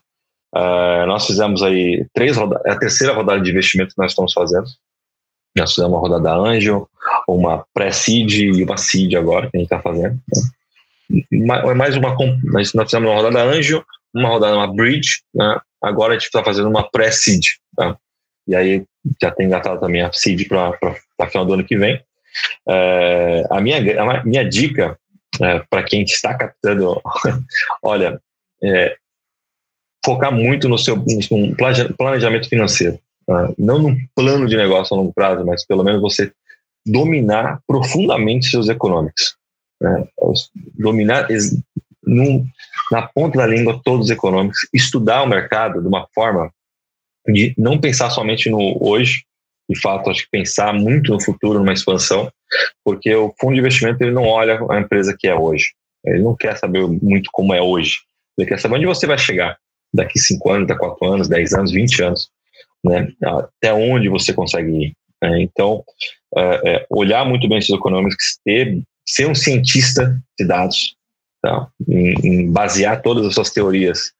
[0.54, 4.32] Uh, nós fizemos aí três rodadas, é a terceira rodada de investimento que nós estamos
[4.32, 4.64] fazendo.
[5.54, 6.88] Nós fizemos uma rodada Angel,
[7.28, 10.18] uma pré-seed e uma seed agora, que a gente está fazendo.
[11.30, 11.74] Né?
[11.74, 15.60] Mais uma, nós fizemos uma rodada Angel, uma rodada, uma bridge, né?
[15.82, 17.44] agora a gente está fazendo uma pré-seed.
[17.76, 17.94] Tá?
[18.48, 18.84] E aí
[19.20, 22.02] já tem engatado também a seed para final do ano que vem.
[22.68, 24.98] É, a, minha, a minha dica
[25.40, 27.00] é, para quem está captando,
[27.82, 28.20] olha,
[28.62, 28.96] é,
[30.04, 32.98] focar muito no seu no planejamento financeiro.
[33.26, 33.52] Tá?
[33.58, 36.32] Não num plano de negócio a longo prazo, mas pelo menos você
[36.86, 39.36] dominar profundamente seus econômicos.
[39.80, 40.06] Né?
[40.74, 41.26] Dominar
[42.06, 42.46] num,
[42.90, 46.52] na ponta da língua todos os econômicos, estudar o mercado de uma forma
[47.26, 49.24] de não pensar somente no hoje,
[49.68, 52.30] de fato, acho que pensar muito no futuro, numa expansão,
[52.84, 55.72] porque o fundo de investimento ele não olha a empresa que é hoje.
[56.04, 57.98] Ele não quer saber muito como é hoje.
[58.38, 59.58] Ele quer saber onde você vai chegar
[59.92, 62.30] daqui 5 anos, daqui 4 anos, 10 anos, 20 anos.
[62.84, 63.08] Né?
[63.24, 64.96] Até onde você consegue ir.
[65.22, 65.42] Né?
[65.42, 65.82] Então,
[66.36, 70.94] é, é, olhar muito bem esses econômicos, ter, ser um cientista de dados,
[71.42, 71.68] tá?
[71.88, 74.12] em, em basear todas as suas teorias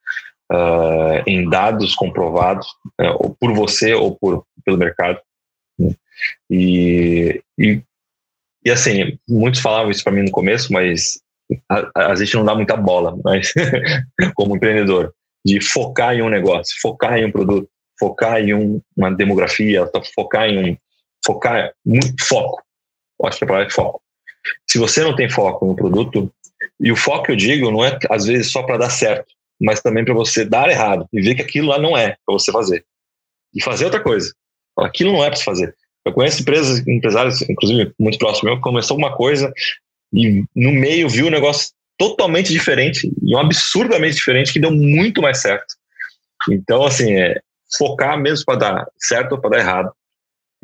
[0.52, 2.66] uh, em dados comprovados,
[3.00, 5.20] uh, ou por você ou por, pelo mercado.
[6.50, 7.82] E, e,
[8.64, 11.20] e, assim, muitos falavam isso para mim no começo, mas
[11.68, 13.52] a, a, gente não dá muita bola, mas
[14.34, 19.10] como empreendedor, de focar em um negócio, focar em um produto, focar em um, uma
[19.10, 20.76] demografia, focar em um.
[21.24, 22.62] Focar, muito foco.
[23.24, 24.00] Acho que a palavra é foco.
[24.68, 26.32] Se você não tem foco no produto,
[26.80, 29.26] e o foco eu digo não é às vezes só para dar certo,
[29.60, 32.52] mas também para você dar errado e ver que aquilo lá não é para você
[32.52, 32.84] fazer.
[33.54, 34.32] E fazer outra coisa.
[34.78, 35.74] Aquilo não é para se fazer.
[36.04, 39.52] Eu conheço empresas, empresários, inclusive muito próximo meu, que começou uma coisa
[40.12, 45.20] e no meio viu um negócio totalmente diferente e um absurdamente diferente que deu muito
[45.20, 45.74] mais certo.
[46.50, 47.40] Então, assim, é
[47.76, 49.92] focar mesmo para dar certo ou para dar errado.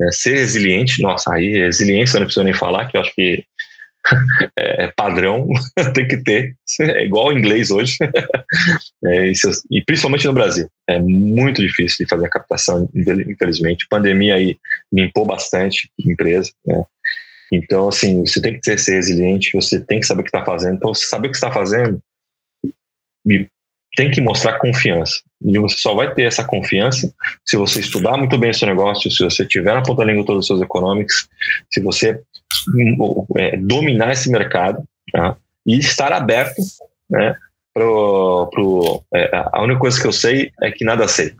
[0.01, 3.45] É, ser resiliente, nossa, aí resiliência não preciso nem falar, que eu acho que
[4.57, 5.47] é, é padrão,
[5.93, 7.97] tem que ter, é igual ao inglês hoje,
[9.05, 10.67] é, isso, e principalmente no Brasil.
[10.87, 13.85] É muito difícil de fazer a captação, infelizmente.
[13.85, 14.57] A pandemia aí
[14.91, 16.83] limpou bastante a empresa, né?
[17.51, 20.43] Então, assim, você tem que ser, ser resiliente, você tem que saber o que está
[20.43, 20.75] fazendo.
[20.75, 22.01] Então, você saber o que está fazendo,
[23.95, 25.21] tem que mostrar confiança.
[25.45, 27.13] E você só vai ter essa confiança
[27.45, 30.25] se você estudar muito bem o seu negócio, se você tiver na ponta da língua
[30.25, 31.27] todos os seus econômicos,
[31.69, 32.19] se você
[33.37, 35.35] é, dominar esse mercado tá?
[35.65, 36.61] e estar aberto
[37.09, 37.35] né,
[37.73, 41.33] pro, pro, é, a única coisa que eu sei é que nada sei.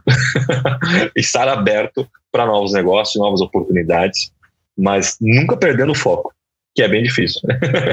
[1.16, 4.32] estar aberto para novos negócios, novas oportunidades,
[4.78, 6.34] mas nunca perdendo o foco,
[6.76, 7.42] que é bem difícil.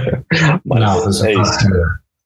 [0.65, 0.81] mas
[1.21, 1.59] Não, é isso.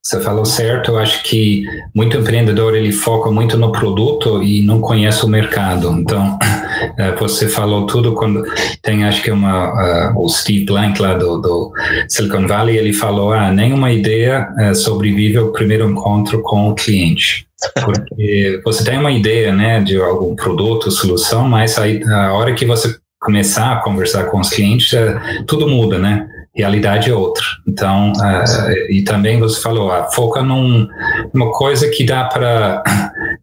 [0.05, 1.65] Você falou certo, eu acho que
[1.95, 5.91] muito empreendedor ele foca muito no produto e não conhece o mercado.
[5.93, 6.39] Então,
[7.19, 8.45] você falou tudo quando
[8.83, 11.73] tem, acho que uma, uh, o Steve Blank lá do, do,
[12.09, 17.47] Silicon Valley, ele falou, ah, nenhuma ideia uh, sobrevive ao primeiro encontro com o cliente.
[17.83, 22.67] Porque você tem uma ideia, né, de algum produto, solução, mas aí, a hora que
[22.67, 26.29] você começar a conversar com os clientes, uh, tudo muda, né?
[26.55, 27.45] realidade é outra.
[27.67, 30.87] Então, uh, e também você falou, uh, foca num,
[31.33, 32.83] numa coisa que dá para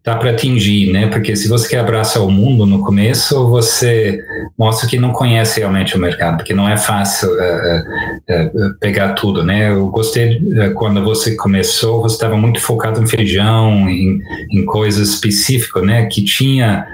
[0.04, 1.06] dá para atingir, né?
[1.08, 4.20] Porque se você quer abraçar o mundo no começo, você
[4.58, 9.70] mostra que não conhece realmente o mercado, porque não é fácil uh, pegar tudo, né?
[9.70, 10.40] Eu gostei
[10.74, 14.20] quando você começou, você estava muito focado em feijão, em,
[14.52, 16.06] em coisas específicas, né?
[16.06, 16.86] Que tinha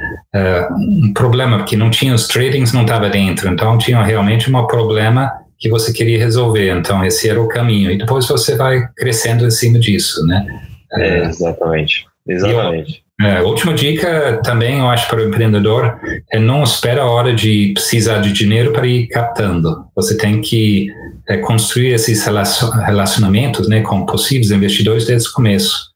[0.71, 5.33] um problema, porque não tinha os tradings, não estava dentro, então tinha realmente um problema
[5.59, 6.71] que você queria resolver.
[6.71, 7.91] Então, esse era o caminho.
[7.91, 10.47] E depois você vai crescendo em cima disso, né?
[10.93, 12.07] É, exatamente.
[12.29, 13.03] Exatamente.
[13.21, 15.99] é, última dica também, eu acho, para o empreendedor
[16.31, 19.87] é não espera a hora de precisar de dinheiro para ir captando.
[19.97, 20.93] Você tem que
[21.29, 25.88] é, construir esses relacionamentos né, com possíveis investidores desde o começo.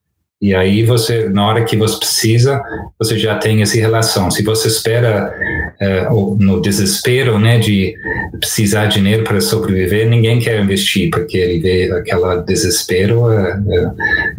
[0.42, 2.60] E aí você, na hora que você precisa,
[2.98, 4.28] você já tem essa relação.
[4.28, 5.32] Se você espera
[5.80, 7.94] é, no desespero, né, de
[8.40, 13.62] precisar de dinheiro para sobreviver, ninguém quer investir porque ele vê aquele desespero é,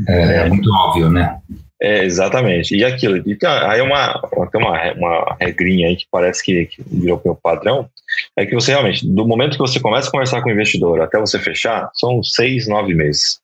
[0.09, 1.37] é, é muito óbvio, né?
[1.83, 2.73] É, exatamente.
[2.77, 7.21] E aquilo, e aí uma, tem uma, uma regrinha aí que parece que, que virou
[7.25, 7.89] meu padrão,
[8.37, 11.19] é que você realmente, do momento que você começa a conversar com o investidor até
[11.19, 13.41] você fechar, são seis, nove meses.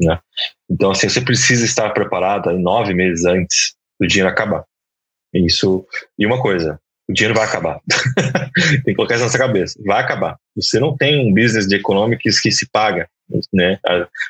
[0.00, 0.18] Né?
[0.70, 4.64] Então, assim, você precisa estar preparado nove meses antes do dinheiro acabar.
[5.34, 5.86] Isso.
[6.18, 7.78] E uma coisa, o dinheiro vai acabar.
[8.56, 9.78] tem que colocar isso na sua cabeça.
[9.84, 10.38] Vai acabar.
[10.56, 13.06] Você não tem um business de economics que se paga,
[13.52, 13.78] né?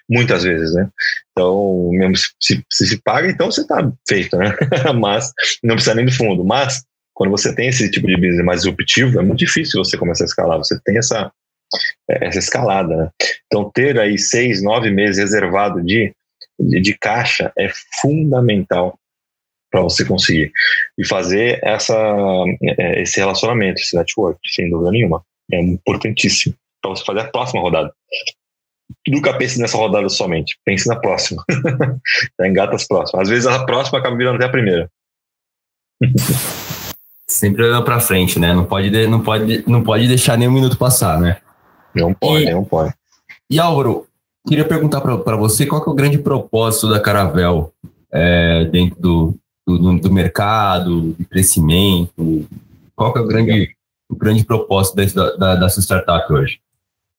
[0.08, 0.88] Muitas vezes, né?
[1.32, 4.54] Então, mesmo se se, se paga, então você está feito, né?
[4.98, 5.32] Mas
[5.62, 6.44] não precisa nem do fundo.
[6.44, 10.24] Mas quando você tem esse tipo de business mais disruptivo, é muito difícil você começar
[10.24, 10.58] a escalar.
[10.58, 11.30] Você tem essa
[12.08, 12.96] essa escalada.
[12.96, 13.10] Né?
[13.46, 16.14] Então, ter aí seis, nove meses reservado de,
[16.58, 17.68] de, de caixa é
[18.00, 18.98] fundamental
[19.70, 20.52] para você conseguir
[20.98, 21.94] e fazer essa,
[22.78, 25.22] é, esse relacionamento, esse network, sem dúvida nenhuma.
[25.52, 27.92] É importantíssimo para você fazer a próxima rodada.
[29.08, 31.44] Nunca pense nessa rodada somente, pense na próxima.
[32.42, 33.22] engata as próximas.
[33.22, 34.90] Às vezes a próxima acaba virando até a primeira.
[37.28, 38.54] Sempre olhando para frente, né?
[38.54, 41.38] Não pode, não, pode, não pode deixar nenhum minuto passar, né?
[41.94, 42.94] Não pode, e, não pode.
[43.50, 44.06] E Álvaro,
[44.46, 47.72] queria perguntar para você qual é o grande propósito da Caravel
[48.12, 49.34] é, dentro do,
[49.66, 52.46] do, do, mercado, de crescimento?
[52.94, 53.74] Qual é o grande,
[54.08, 56.60] o grande propósito da, da, da sua startup hoje?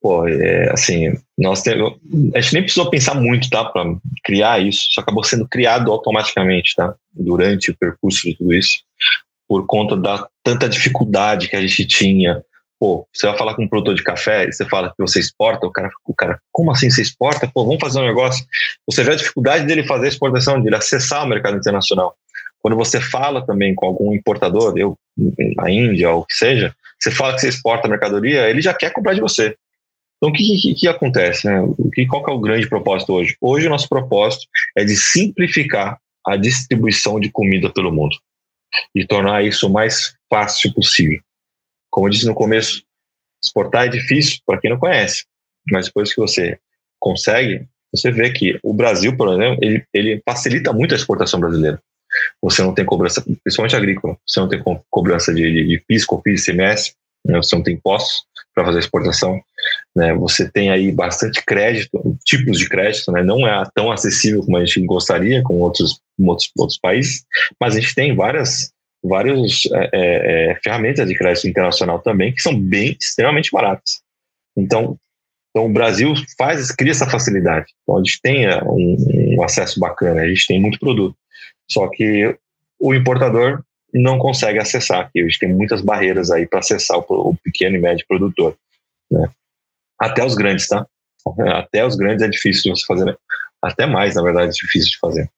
[0.02, 1.94] Pô, é, assim, nós temos,
[2.36, 3.84] a gente nem precisou pensar muito, tá, para
[4.24, 8.80] criar isso, isso acabou sendo criado automaticamente, tá, durante o percurso de tudo isso,
[9.48, 12.44] por conta da tanta dificuldade que a gente tinha
[12.80, 15.66] Pô, você vai falar com um produtor de café e você fala que você exporta,
[15.66, 17.50] o cara, o cara, como assim você exporta?
[17.52, 18.46] Pô, vamos fazer um negócio.
[18.86, 22.16] Você vê a dificuldade dele fazer a exportação, dele acessar o mercado internacional.
[22.60, 24.96] Quando você fala também com algum importador, eu,
[25.56, 28.74] na Índia ou o que seja, você fala que você exporta a mercadoria, ele já
[28.74, 29.56] quer comprar de você.
[30.18, 31.48] Então, o que, que, que acontece?
[31.48, 31.62] Né?
[31.62, 33.38] O que, qual que é o grande propósito hoje?
[33.40, 38.18] Hoje, o nosso propósito é de simplificar a distribuição de comida pelo mundo
[38.94, 41.22] e tornar isso o mais fácil possível.
[41.90, 42.84] Como eu disse no começo,
[43.44, 45.26] exportar é difícil para quem não conhece,
[45.72, 46.60] mas depois que você
[47.00, 51.82] consegue, você vê que o Brasil, por exemplo, ele, ele facilita muito a exportação brasileira.
[52.42, 56.48] Você não tem cobrança, principalmente agrícola, você não tem cobrança de, de, de PIS, COFINS,
[56.48, 56.94] ICMS,
[57.26, 57.38] né?
[57.38, 58.26] você não tem impostos
[58.58, 59.40] para fazer exportação.
[59.96, 60.16] Né?
[60.16, 63.22] Você tem aí bastante crédito, tipos de crédito, né?
[63.22, 67.24] não é tão acessível como a gente gostaria com outros, outros, outros países,
[67.62, 68.72] mas a gente tem várias
[69.04, 74.02] várias é, é, é, ferramentas de crédito internacional também que são bem extremamente baratas.
[74.58, 74.98] Então,
[75.52, 77.68] então o Brasil faz cria essa facilidade.
[77.84, 81.16] Então a gente tem é, um, um acesso bacana, a gente tem muito produto.
[81.70, 82.36] Só que
[82.80, 83.62] o importador
[83.94, 85.22] não consegue acessar aqui.
[85.22, 88.56] A gente tem muitas barreiras aí para acessar o, o, pequeno e médio produtor.
[89.10, 89.30] Né?
[90.00, 90.86] Até os grandes, tá?
[91.54, 93.06] Até os grandes é difícil de você fazer.
[93.06, 93.16] Né?
[93.62, 95.30] Até mais, na verdade, é difícil de fazer.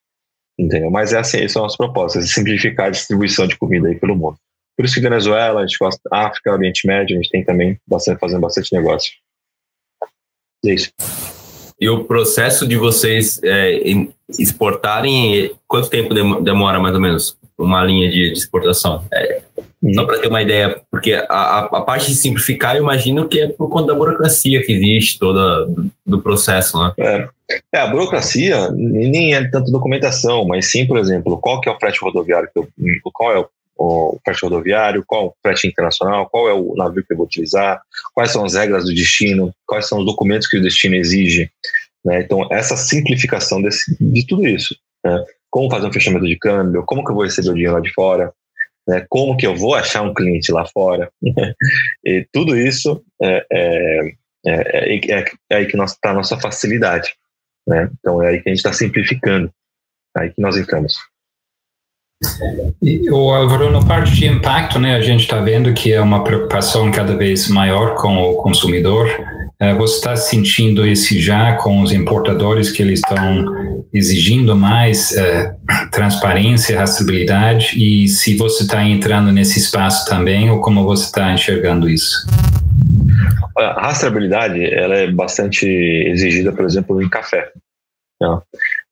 [0.58, 0.92] Entendeu?
[0.92, 3.96] Mas é assim, esse é o nosso propósito, é simplificar a distribuição de comida aí
[3.96, 4.38] pelo mundo.
[4.76, 8.20] Por isso que Venezuela, a gente gosta África, Oriente Médio, a gente tem também bastante,
[8.20, 9.12] fazendo bastante negócio.
[10.66, 10.92] É isso.
[11.80, 13.80] E o processo de vocês é,
[14.38, 19.06] exportarem, quanto tempo demora mais ou menos uma linha de, de exportação?
[19.14, 19.42] É,
[19.94, 23.48] Só para ter uma ideia, porque a, a, parte de simplificar, eu imagino que é
[23.48, 26.94] por conta da burocracia que existe toda do, do processo, né?
[26.98, 27.30] É.
[27.74, 27.80] é.
[27.80, 32.00] a burocracia nem é tanto documentação, mas sim, por exemplo, qual que é o frete
[32.02, 32.68] rodoviário, que eu,
[33.14, 33.48] qual é o,
[33.78, 37.82] o frete rodoviário, qual o frete internacional, qual é o navio que eu vou utilizar,
[38.14, 41.50] quais são as regras do destino, quais são os documentos que o destino exige.
[42.04, 42.22] Né?
[42.22, 44.76] Então, essa simplificação desse, de tudo isso.
[45.04, 45.24] Né?
[45.50, 47.92] Como fazer um fechamento de câmbio, como que eu vou receber o dinheiro lá de
[47.94, 48.32] fora,
[48.88, 49.06] né?
[49.10, 51.12] como que eu vou achar um cliente lá fora.
[52.06, 54.12] e tudo isso é, é,
[54.46, 57.14] é, é, é aí que está a nossa facilidade.
[57.68, 57.90] Né?
[58.00, 59.52] Então, é aí que a gente está simplificando.
[60.18, 60.96] É aí que nós entramos.
[62.82, 66.24] E, o Álvaro, na parte de impacto, né, a gente está vendo que é uma
[66.24, 69.08] preocupação cada vez maior com o consumidor.
[69.62, 75.54] É, você está sentindo isso já com os importadores que eles estão exigindo mais é,
[75.92, 81.90] transparência, rastreabilidade e se você está entrando nesse espaço também ou como você está enxergando
[81.90, 82.26] isso?
[83.58, 87.52] A rastreabilidade ela é bastante exigida, por exemplo, em café.
[88.22, 88.40] Né?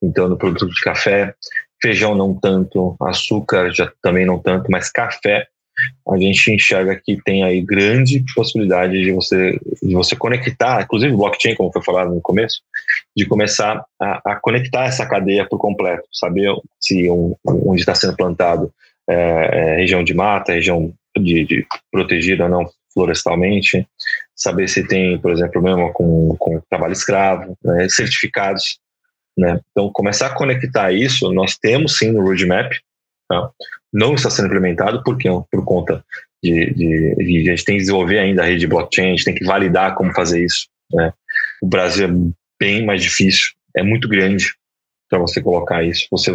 [0.04, 1.34] Então, no produto de café,
[1.82, 5.48] feijão não tanto, açúcar já também não tanto, mas café
[6.10, 11.56] a gente enxerga que tem aí grande possibilidade de você de você conectar, inclusive blockchain,
[11.56, 12.62] como foi falado no começo,
[13.16, 18.16] de começar a, a conectar essa cadeia por completo, saber se um, onde está sendo
[18.16, 18.72] plantado
[19.10, 23.88] é, é, região de mata, região de, de protegida ou não florestalmente,
[24.36, 28.80] saber se tem, por exemplo, problema com, com trabalho escravo, né, certificados
[29.38, 29.60] né?
[29.72, 32.74] Então, começar a conectar isso, nós temos sim no roadmap,
[33.28, 33.50] tá?
[33.92, 36.04] não está sendo implementado porque por conta
[36.44, 39.26] de, de, de, a gente tem que desenvolver ainda a rede de blockchain, a gente
[39.26, 40.68] tem que validar como fazer isso.
[40.94, 41.12] Né?
[41.62, 42.12] O Brasil é
[42.60, 44.54] bem mais difícil, é muito grande
[45.10, 46.08] para você colocar isso.
[46.12, 46.32] Você,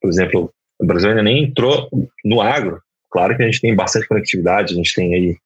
[0.00, 1.88] por exemplo, o Brasil ainda nem entrou
[2.24, 2.80] no agro.
[3.10, 5.36] Claro que a gente tem bastante conectividade, a gente tem aí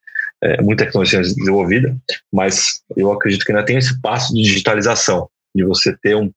[0.43, 1.97] é, muita tecnologia desenvolvida,
[2.33, 6.31] mas eu acredito que ainda tem esse passo de digitalização, de você ter um,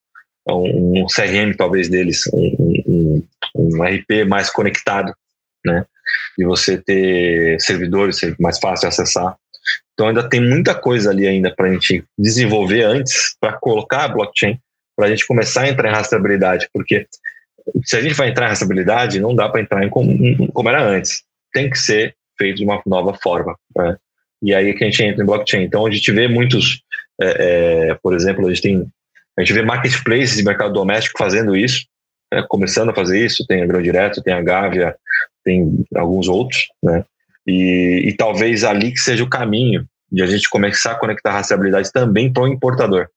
[0.47, 3.23] um, CRM talvez deles, um, um,
[3.55, 5.13] um RP mais conectado,
[5.65, 5.85] né?
[6.37, 9.35] E você ter servidores ser mais fácil de acessar.
[9.93, 14.07] Então ainda tem muita coisa ali ainda para a gente desenvolver antes para colocar a
[14.09, 14.59] blockchain,
[14.95, 17.07] para a gente começar a entrar em rastreabilidade, porque
[17.83, 20.13] se a gente vai entrar em rastreabilidade, não dá para entrar em como,
[20.51, 21.23] como, era antes.
[21.51, 23.57] Tem que ser feito de uma nova forma.
[23.75, 23.97] Né?
[24.43, 25.63] E aí que a gente entra em blockchain.
[25.63, 26.83] Então a gente vê muitos,
[27.19, 28.87] é, é, por exemplo, a gente tem
[29.37, 31.85] a gente vê marketplaces de mercado doméstico fazendo isso,
[32.35, 33.45] né, começando a fazer isso.
[33.47, 34.95] Tem a Grão Direto, tem a Gávea,
[35.43, 37.03] tem alguns outros, né?
[37.47, 41.91] E, e, talvez ali que seja o caminho de a gente começar a conectar rastreabilidade
[41.91, 43.07] também para o importador.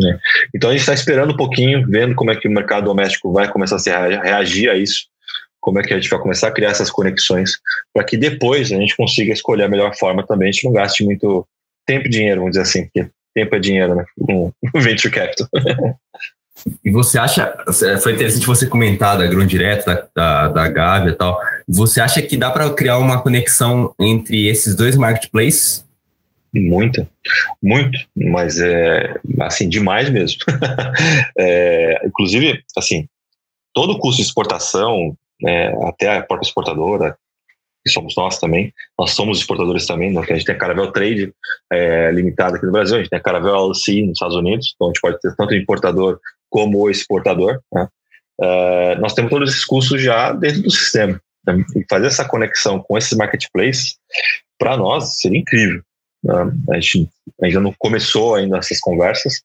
[0.00, 0.18] Né?
[0.52, 3.50] Então a gente está esperando um pouquinho, vendo como é que o mercado doméstico vai
[3.50, 5.06] começar a se reagir a isso,
[5.60, 7.52] como é que a gente vai começar a criar essas conexões,
[7.92, 11.04] para que depois a gente consiga escolher a melhor forma também, a gente não gaste
[11.04, 11.46] muito
[11.86, 14.04] tempo e dinheiro, vamos dizer assim, porque tempo é dinheiro, né?
[14.18, 15.48] Com venture capital.
[16.84, 17.54] E você acha,
[18.00, 21.38] foi interessante você comentar da Grão Direto, da, da, da Gávea e tal.
[21.68, 25.84] Você acha que dá para criar uma conexão entre esses dois marketplaces?
[26.54, 27.06] Muito,
[27.60, 30.38] muito, mas é assim, demais mesmo.
[31.36, 33.08] é, inclusive, assim,
[33.72, 37.16] todo o custo de exportação, é, até a própria exportadora,
[37.84, 38.72] que somos nós também.
[38.98, 40.20] Nós somos exportadores também, né?
[40.20, 41.32] a gente tem a Caravel Trade
[41.70, 44.88] é, limitada aqui no Brasil, a gente tem a Caravel LC nos Estados Unidos, então
[44.88, 46.18] a gente pode ter tanto importador
[46.48, 47.60] como exportador.
[47.72, 47.88] Né?
[48.40, 51.20] É, nós temos todos esses custos já dentro do sistema.
[51.46, 51.64] Né?
[51.76, 53.96] E fazer essa conexão com esses marketplaces,
[54.58, 55.82] para nós, seria incrível.
[56.22, 56.34] Né?
[56.70, 57.10] A, gente
[57.42, 59.42] ainda não começou ainda essas conversas,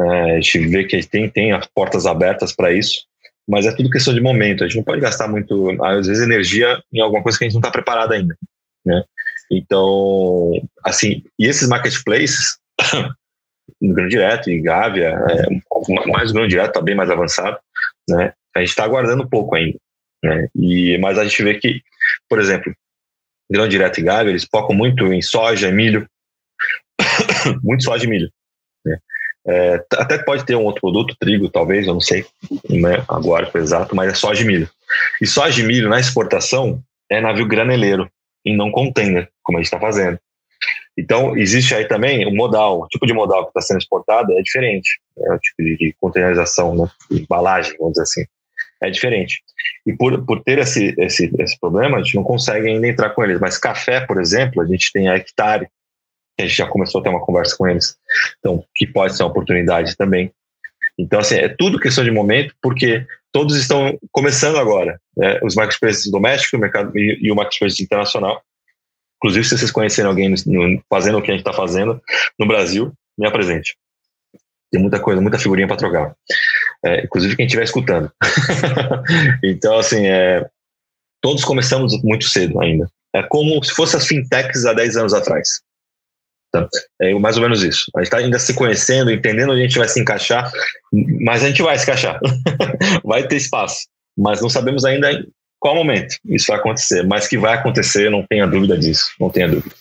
[0.00, 3.04] é, a gente vê que tem, tem as portas abertas para isso,
[3.48, 4.62] mas é tudo questão de momento.
[4.62, 7.54] A gente não pode gastar muito, às vezes, energia em alguma coisa que a gente
[7.54, 8.36] não está preparado ainda,
[8.84, 9.02] né?
[9.50, 12.58] Então, assim, e esses marketplaces,
[13.80, 17.58] no Grande Direto e Gávea, é, mais o Grande Direto está bem mais avançado,
[18.08, 18.32] né?
[18.54, 19.78] A gente está aguardando um pouco ainda,
[20.22, 20.48] né?
[20.54, 21.82] E, mas a gente vê que,
[22.28, 22.74] por exemplo,
[23.50, 26.08] Grão Direto e Gávea, eles focam muito em soja, milho,
[27.62, 28.30] muito soja e milho,
[28.86, 28.98] né?
[29.46, 32.24] É, até pode ter um outro produto, trigo talvez, eu não sei
[32.70, 34.70] né, agora foi exato, mas é soja de milho.
[35.20, 36.80] E soja de milho na exportação
[37.10, 38.08] é navio graneleiro
[38.44, 40.18] e não container, como a gente está fazendo.
[40.96, 44.42] Então, existe aí também o modal, o tipo de modal que está sendo exportado é
[44.42, 45.00] diferente.
[45.18, 48.24] É o tipo de containerização, né, de embalagem, vamos dizer assim,
[48.82, 49.42] é diferente.
[49.86, 53.24] E por, por ter esse, esse, esse problema, a gente não consegue ainda entrar com
[53.24, 53.40] eles.
[53.40, 55.68] Mas café, por exemplo, a gente tem a hectare,
[56.38, 57.96] a gente já começou a ter uma conversa com eles,
[58.38, 60.32] então, que pode ser uma oportunidade também.
[60.98, 65.00] Então, assim, é tudo questão de momento, porque todos estão começando agora.
[65.16, 65.40] Né?
[65.42, 68.42] Os marketplaces domésticos mercado, e, e o marketplace internacional.
[69.16, 70.34] Inclusive, se vocês conhecerem alguém
[70.90, 72.00] fazendo o que a gente está fazendo
[72.38, 73.76] no Brasil, me apresente.
[74.70, 76.14] Tem muita coisa, muita figurinha para trocar.
[76.84, 78.10] É, inclusive quem estiver escutando.
[79.44, 80.46] então, assim, é,
[81.20, 82.90] todos começamos muito cedo ainda.
[83.14, 85.62] É como se fosse as fintechs há 10 anos atrás.
[86.52, 86.68] Tá?
[87.00, 87.90] É mais ou menos isso.
[87.96, 90.52] A gente está ainda se conhecendo, entendendo onde a gente vai se encaixar,
[91.20, 92.20] mas a gente vai se encaixar.
[93.02, 93.86] vai ter espaço.
[94.16, 95.26] Mas não sabemos ainda em
[95.58, 97.02] qual momento isso vai acontecer.
[97.04, 99.06] Mas que vai acontecer, não tenha dúvida disso.
[99.18, 99.74] Não tenha dúvida.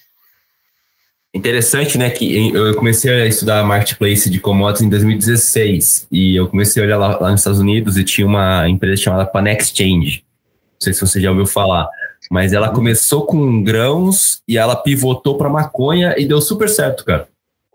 [1.33, 6.83] Interessante, né, que eu comecei a estudar marketplace de commodities em 2016 e eu comecei
[6.83, 10.25] a olhar lá, lá nos Estados Unidos e tinha uma empresa chamada Pan Exchange.
[10.25, 11.87] Não sei se você já ouviu falar,
[12.31, 17.27] mas ela começou com grãos e ela pivotou para maconha e deu super certo, cara.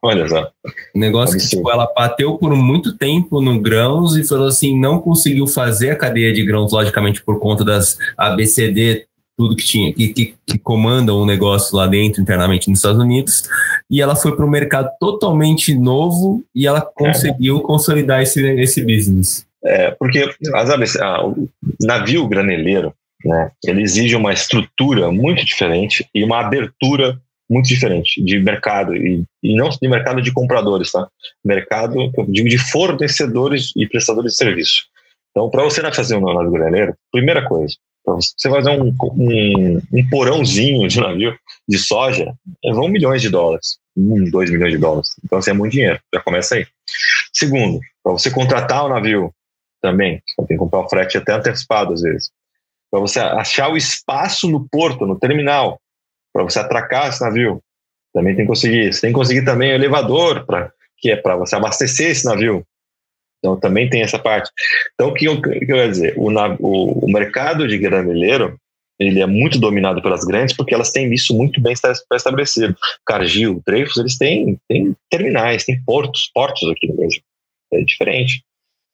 [0.02, 0.50] Olha só.
[0.94, 4.98] O negócio que tipo, ela bateu por muito tempo no grãos e falou assim, não
[4.98, 9.04] conseguiu fazer a cadeia de grãos, logicamente, por conta das ABCD
[9.36, 13.42] tudo que tinha, que, que, que comandam o negócio lá dentro, internamente nos Estados Unidos,
[13.90, 17.62] e ela foi para um mercado totalmente novo e ela conseguiu é.
[17.62, 19.46] consolidar esse, esse business.
[19.62, 21.46] É, porque as ah, o
[21.82, 22.94] navio graneleiro,
[23.24, 29.24] né, ele exige uma estrutura muito diferente e uma abertura muito diferente de mercado, e,
[29.42, 31.08] e não de mercado de compradores, tá?
[31.44, 34.86] Mercado, digo, de fornecedores e prestadores de serviço.
[35.30, 37.74] Então, para você fazer um navio graneleiro, primeira coisa,
[38.06, 41.36] você fazer um, um, um, porãozinho de navio
[41.68, 42.32] de soja,
[42.64, 43.78] vão milhões de dólares.
[43.96, 45.14] Um, dois milhões de dólares.
[45.24, 45.98] Então, assim, é muito dinheiro.
[46.14, 46.66] Já começa aí.
[47.32, 49.32] Segundo, para você contratar o navio
[49.82, 52.30] também, você tem que comprar o frete até antecipado, às vezes.
[52.91, 55.80] Para você achar o espaço no porto, no terminal,
[56.32, 57.62] para você atracar esse navio,
[58.14, 58.93] também tem que conseguir.
[58.93, 62.64] Você tem que conseguir também o elevador, pra, que é para você abastecer esse navio.
[63.39, 64.51] Então também tem essa parte.
[64.95, 66.14] Então o que eu, que eu dizer?
[66.16, 66.30] O,
[66.61, 68.59] o, o mercado de graneleiro
[68.99, 71.74] ele é muito dominado pelas grandes porque elas têm isso muito bem
[72.14, 72.74] estabelecido.
[73.07, 77.20] Cargill, Dreyfus, eles têm, têm terminais, têm portos, portos aqui no Brasil.
[77.72, 78.43] É diferente.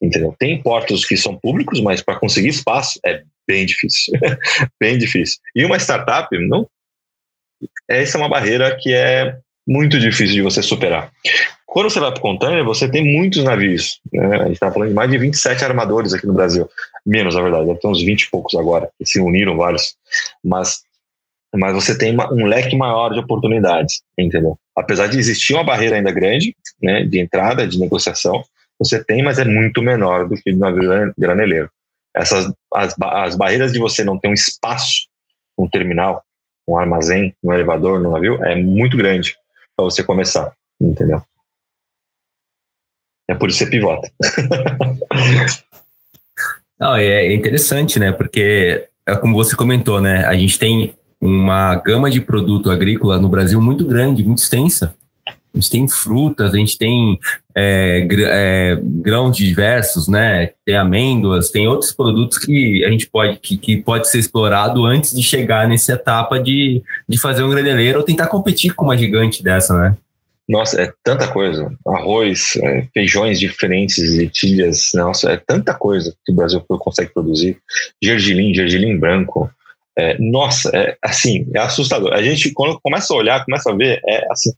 [0.02, 0.34] Entendeu?
[0.36, 4.18] Tem portos que são públicos, mas para conseguir espaço é bem difícil.
[4.80, 5.38] bem difícil.
[5.54, 6.68] E uma startup, não.
[7.88, 9.36] Essa é uma barreira que é
[9.66, 11.10] muito difícil de você superar.
[11.66, 13.98] Quando você vai para o container, você tem muitos navios.
[14.12, 14.36] Né?
[14.36, 16.68] A gente está falando de mais de 27 armadores aqui no Brasil.
[17.06, 19.96] Menos, na verdade, deve ter uns 20 e poucos agora, que se uniram vários.
[20.44, 20.82] Mas,
[21.54, 24.58] mas você tem uma, um leque maior de oportunidades, entendeu?
[24.76, 28.44] Apesar de existir uma barreira ainda grande né, de entrada, de negociação,
[28.78, 31.70] você tem, mas é muito menor do que no navio graneleiro.
[32.14, 35.08] Essas, as, as barreiras de você não ter um espaço,
[35.58, 36.22] um terminal,
[36.68, 39.36] um armazém, um elevador no navio, é muito grande
[39.76, 41.22] para você começar, entendeu?
[43.28, 44.10] É por isso que você pivota.
[46.78, 48.12] Não, é interessante, né?
[48.12, 50.26] Porque, é como você comentou, né?
[50.26, 54.94] A gente tem uma gama de produto agrícola no Brasil muito grande, muito extensa.
[55.54, 57.18] A gente tem frutas, a gente tem
[57.54, 60.52] é, é, grãos diversos, né?
[60.64, 65.14] Tem amêndoas, tem outros produtos que a gente pode que, que pode ser explorado antes
[65.14, 69.42] de chegar nessa etapa de, de fazer um graneleiro ou tentar competir com uma gigante
[69.42, 69.96] dessa, né?
[70.48, 71.70] Nossa, é tanta coisa.
[71.86, 77.58] Arroz, é, feijões diferentes, lentilhas, nossa, é tanta coisa que o Brasil consegue produzir.
[78.02, 79.50] Gergelim, gergelim branco.
[79.96, 82.12] É, nossa, é assim, é assustador.
[82.12, 84.52] A gente, quando começa a olhar, começa a ver, é assim,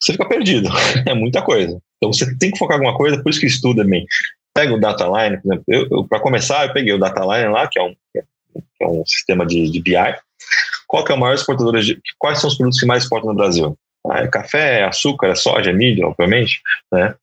[0.00, 0.68] você fica perdido.
[1.06, 1.80] É muita coisa.
[1.96, 4.06] Então você tem que focar em alguma coisa, por isso que estuda bem.
[4.54, 6.08] Pega o data line, por exemplo.
[6.08, 9.46] Para começar, eu peguei o data line lá, que é um, que é um sistema
[9.46, 9.94] de, de BI.
[10.86, 12.00] Qual que é o maior exportador de.
[12.18, 13.76] Quais são os produtos que mais exportam no Brasil?
[14.08, 16.60] Ah, é café, açúcar, é soja, é milho, obviamente,
[16.92, 17.14] né?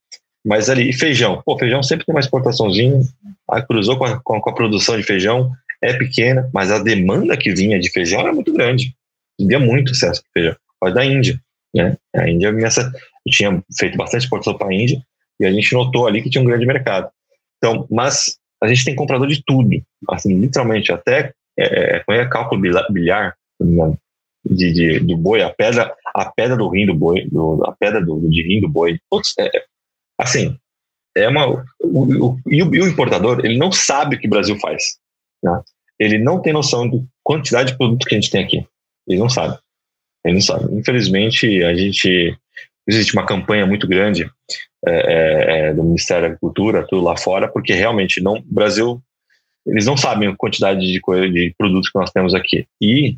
[0.46, 1.42] Mas ali, e feijão.
[1.46, 3.00] Pô, feijão sempre tem uma exportaçãozinha.
[3.50, 5.52] Aí cruzou com a, com a, produção de feijão,
[5.82, 8.94] é pequena, mas a demanda que vinha de feijão era muito grande.
[9.40, 10.56] Vinha muito acesso de feijão.
[10.80, 11.40] Pode da Índia,
[11.74, 11.98] né?
[12.16, 12.82] A Índia vinha essa,
[13.26, 15.02] eu tinha feito bastante exportação para a Índia
[15.40, 17.10] e a gente notou ali que tinha um grande mercado.
[17.58, 19.70] Então, mas a gente tem comprador de tudo,
[20.10, 23.36] assim, literalmente, até é, é, é cálculo biliar,
[24.46, 28.04] de, de, do boi, a pedra, a pedra do rim do boi, do, a pedra
[28.04, 29.00] do, de rim do boi.
[29.10, 29.50] Putz, é,
[30.18, 30.58] assim,
[31.16, 31.48] é uma.
[31.80, 34.98] O, o, e, o, importador, ele não sabe o que o Brasil faz.
[35.42, 35.62] Né?
[36.00, 38.68] Ele não tem noção da quantidade de produto que a gente tem aqui.
[39.08, 39.58] Ele não sabe.
[40.24, 40.74] Ele não sabe.
[40.76, 42.38] Infelizmente, a gente.
[42.86, 44.30] Existe uma campanha muito grande
[44.86, 49.02] é, é, é do Ministério da Agricultura, tudo lá fora, porque realmente não, o Brasil,
[49.66, 52.68] eles não sabem a quantidade de, de produtos que nós temos aqui.
[52.82, 53.16] E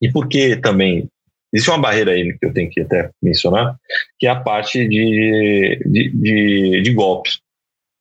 [0.00, 1.08] e porque também
[1.52, 3.76] existe uma barreira aí que eu tenho que até mencionar,
[4.18, 7.40] que é a parte de, de, de, de golpes.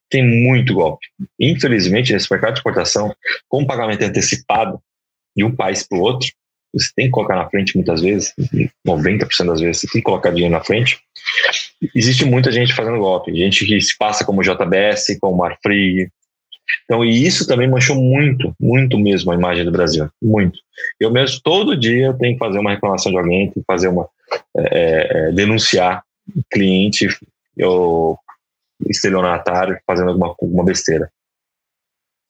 [0.09, 1.07] tem muito golpe.
[1.39, 3.13] Infelizmente, nesse mercado de exportação,
[3.47, 4.81] com pagamento antecipado
[5.35, 6.29] de um país para o outro,
[6.73, 8.33] você tem que colocar na frente muitas vezes,
[8.87, 10.99] 90% das vezes, você tem que colocar dinheiro na frente.
[11.95, 16.09] Existe muita gente fazendo golpe, gente que se passa como JBS, como Marfrig.
[16.85, 20.59] Então, e isso também manchou muito, muito mesmo a imagem do Brasil, muito.
[20.99, 24.07] Eu mesmo, todo dia, tenho que fazer uma reclamação de alguém, tenho que fazer uma,
[24.57, 26.03] é, é, denunciar
[26.51, 27.07] cliente
[27.59, 28.17] ou
[28.87, 31.11] estelionatário fazendo alguma, alguma besteira.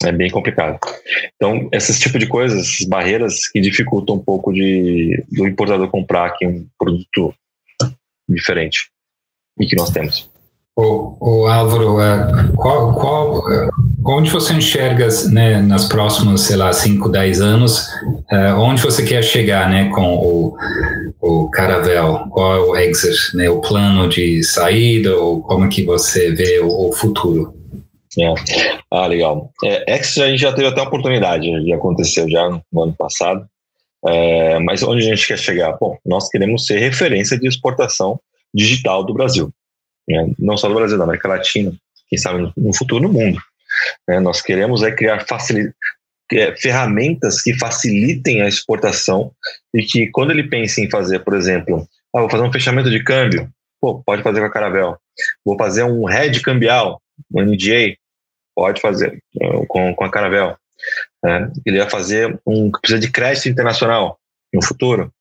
[0.03, 0.79] É bem complicado.
[1.35, 6.27] Então, esses tipo de coisas, essas barreiras que dificultam um pouco de, do importador comprar
[6.27, 7.33] aqui um produto
[8.27, 8.89] diferente
[9.59, 10.29] e que nós temos.
[10.77, 13.67] O, o Álvaro, é, qual, qual, é,
[14.05, 17.85] onde você enxerga né, nas próximas, sei lá, 5, 10 anos,
[18.31, 20.57] é, onde você quer chegar né, com o,
[21.19, 22.25] o Caravel?
[22.29, 26.87] Qual é o exit, né, o plano de saída ou como que você vê o,
[26.87, 27.58] o futuro?
[28.17, 28.33] É.
[28.91, 29.51] Ah, legal.
[29.63, 33.47] É, X a gente já teve até a oportunidade, já aconteceu já no ano passado.
[34.07, 35.77] É, mas onde a gente quer chegar?
[35.77, 38.19] Bom, nós queremos ser referência de exportação
[38.53, 39.51] digital do Brasil.
[40.07, 40.31] Né?
[40.39, 41.73] Não só do Brasil, da América Latina,
[42.07, 43.39] quem sabe no futuro no mundo.
[44.07, 44.19] Né?
[44.19, 45.25] Nós queremos é criar
[46.31, 49.31] é, ferramentas que facilitem a exportação
[49.73, 53.03] e que quando ele pensa em fazer, por exemplo, ah, vou fazer um fechamento de
[53.03, 53.49] câmbio,
[53.79, 54.97] pô, pode fazer com a Caravel.
[55.45, 57.01] Vou fazer um head cambial,
[57.31, 57.95] um NDA,
[58.55, 60.57] pode fazer uh, com, com a Caravel.
[61.23, 61.51] Né?
[61.65, 64.19] Ele vai fazer um precisa de crédito internacional
[64.53, 65.11] no futuro.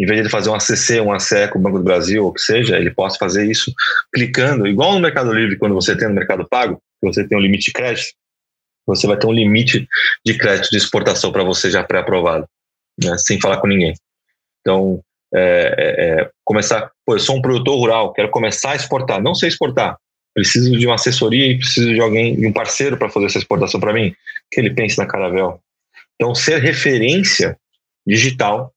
[0.00, 2.30] Em vez de ele fazer um ACC, um ACE com o Banco do Brasil, ou
[2.30, 3.72] o que seja, ele possa fazer isso
[4.14, 7.66] clicando, igual no Mercado Livre, quando você tem no Mercado Pago, você tem um limite
[7.66, 8.14] de crédito,
[8.86, 9.86] você vai ter um limite
[10.24, 12.46] de crédito de exportação para você já pré-aprovado,
[13.02, 13.18] né?
[13.18, 13.92] sem falar com ninguém.
[14.60, 15.02] Então,
[15.34, 15.74] é,
[16.20, 19.98] é, começar, pô, eu sou um produtor rural, quero começar a exportar, não sei exportar,
[20.38, 23.80] preciso de uma assessoria e preciso de alguém, de um parceiro para fazer essa exportação
[23.80, 24.14] para mim,
[24.50, 25.60] que ele pense na Caravel.
[26.14, 27.58] Então, ser referência
[28.06, 28.72] digital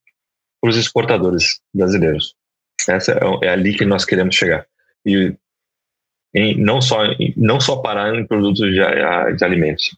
[0.59, 2.36] para os exportadores brasileiros.
[2.88, 4.66] Essa é, é, ali que nós queremos chegar.
[5.05, 5.34] E
[6.34, 6.99] em, não, só,
[7.36, 9.95] não só parar em produtos de, de alimentos.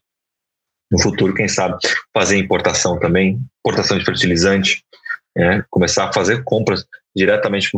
[0.91, 1.77] No futuro, quem sabe,
[2.13, 4.83] fazer importação também, importação de fertilizante,
[5.37, 6.85] é, começar a fazer compras
[7.15, 7.69] diretamente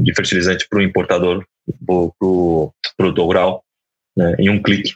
[0.00, 1.44] de fertilizante para o importador,
[1.84, 3.64] para o produtor rural,
[4.16, 4.92] né, em um clique.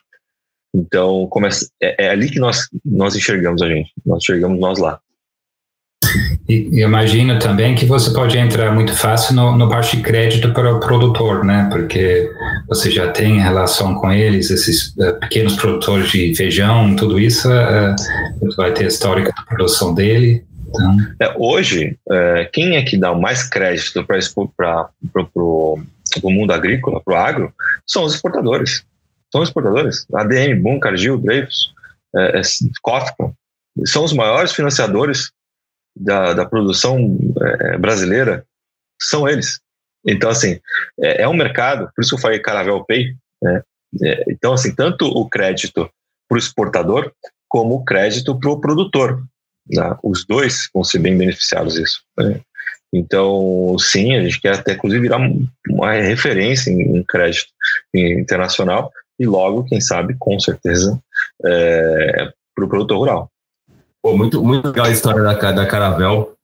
[0.75, 5.01] Então, começa, é, é, ali que nós, nós enxergamos a gente, nós enxergamos nós lá.
[6.49, 10.75] E imagino também que você pode entrar muito fácil no, no parte de crédito para
[10.75, 11.69] o produtor, né?
[11.71, 12.29] Porque
[12.69, 17.95] você já tem relação com eles, esses uh, pequenos produtores de feijão, tudo isso, uh,
[18.57, 20.45] vai ter a histórica da produção dele.
[20.69, 20.97] Então...
[21.21, 21.97] É, hoje,
[22.53, 24.19] quem é que dá mais crédito para
[25.35, 25.81] o
[26.31, 27.55] mundo agrícola, para o agro,
[27.87, 28.85] são os exportadores.
[29.31, 30.07] São os exportadores.
[30.13, 31.73] ADM, Boom, Cargill, Dreyfus,
[32.17, 32.43] é, é,
[33.87, 35.31] são os maiores financiadores
[35.97, 38.45] da, da produção é, brasileira,
[39.01, 39.61] são eles.
[40.07, 40.59] Então, assim,
[41.01, 43.63] é, é, um mercado, por isso que eu falei Caravel Pay, né?
[44.03, 45.91] É, então, assim, tanto o crédito
[46.29, 47.13] para o exportador,
[47.49, 49.25] como o crédito para o produtor.
[49.69, 49.97] Né?
[50.03, 52.03] Os dois vão ser bem beneficiados disso.
[52.17, 52.41] Né?
[52.93, 55.21] Então, sim, a gente quer até, inclusive, virar
[55.69, 57.47] uma referência em crédito
[57.95, 61.01] internacional e logo, quem sabe, com certeza,
[61.45, 63.31] é, para o produtor rural.
[64.03, 66.35] Pô, muito, muito legal a história da, da Caravel.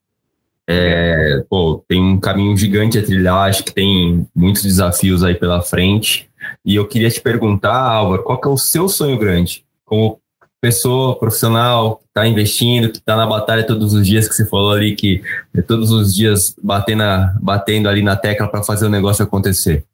[0.68, 5.62] É, pô, tem um caminho gigante a trilhar, acho que tem muitos desafios aí pela
[5.62, 6.28] frente.
[6.64, 9.64] E eu queria te perguntar, Álvaro, qual que é o seu sonho grande?
[9.84, 10.20] Como
[10.66, 14.72] pessoa profissional que está investindo, que está na batalha todos os dias, que você falou
[14.72, 15.22] ali, que
[15.54, 17.04] é todos os dias batendo,
[17.40, 19.84] batendo ali na tecla para fazer o negócio acontecer?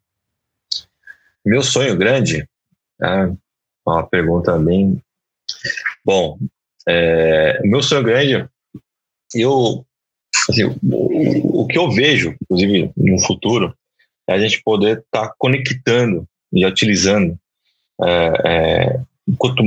[1.45, 2.49] Meu sonho grande?
[2.99, 3.31] É
[3.85, 4.99] uma pergunta bem.
[6.03, 6.39] Bom,
[6.89, 8.49] é, meu sonho grande,
[9.35, 9.85] eu.
[10.49, 13.77] Assim, o, o, que eu vejo, inclusive no futuro,
[14.27, 17.37] é a gente poder estar tá conectando e utilizando
[18.01, 19.01] é, é,
[19.37, 19.63] quanto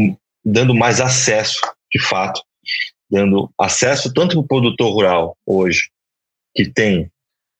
[0.47, 1.59] dando mais acesso,
[1.93, 2.41] de fato,
[3.11, 5.89] dando acesso tanto para o produtor rural hoje,
[6.55, 7.11] que tem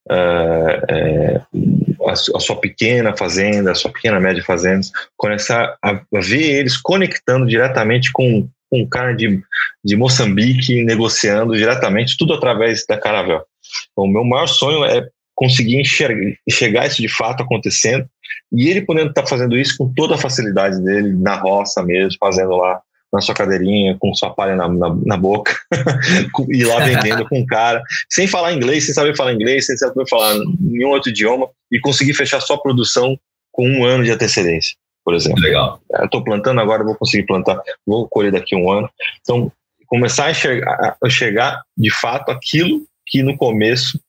[0.09, 6.59] uh, a, a, sua pequena fazenda, a sua pequena média fazenda, começar a, a ver
[6.59, 9.41] eles conectando diretamente com, com um cara de,
[9.83, 13.43] de Moçambique, negociando diretamente, tudo através da Caravel.
[13.91, 18.07] Então, o meu maior sonho é conseguir enxergar, enxergar isso de fato acontecendo
[18.51, 22.17] e ele podendo estar tá fazendo isso com toda a facilidade dele, na roça mesmo,
[22.19, 25.57] fazendo lá na sua cadeirinha, com sua palha na, na, na boca,
[26.49, 30.07] e lá vendendo com um cara, sem falar inglês, sem saber falar inglês, sem saber
[30.09, 33.17] falar nenhum outro idioma, e conseguir fechar sua produção
[33.51, 34.75] com um ano de antecedência.
[35.03, 35.41] por exemplo.
[35.41, 35.79] Legal.
[36.03, 38.89] Estou plantando agora, vou conseguir plantar, vou colher daqui a um ano.
[39.21, 39.51] Então,
[39.87, 43.99] começar a enxergar, a chegar de fato aquilo que no começo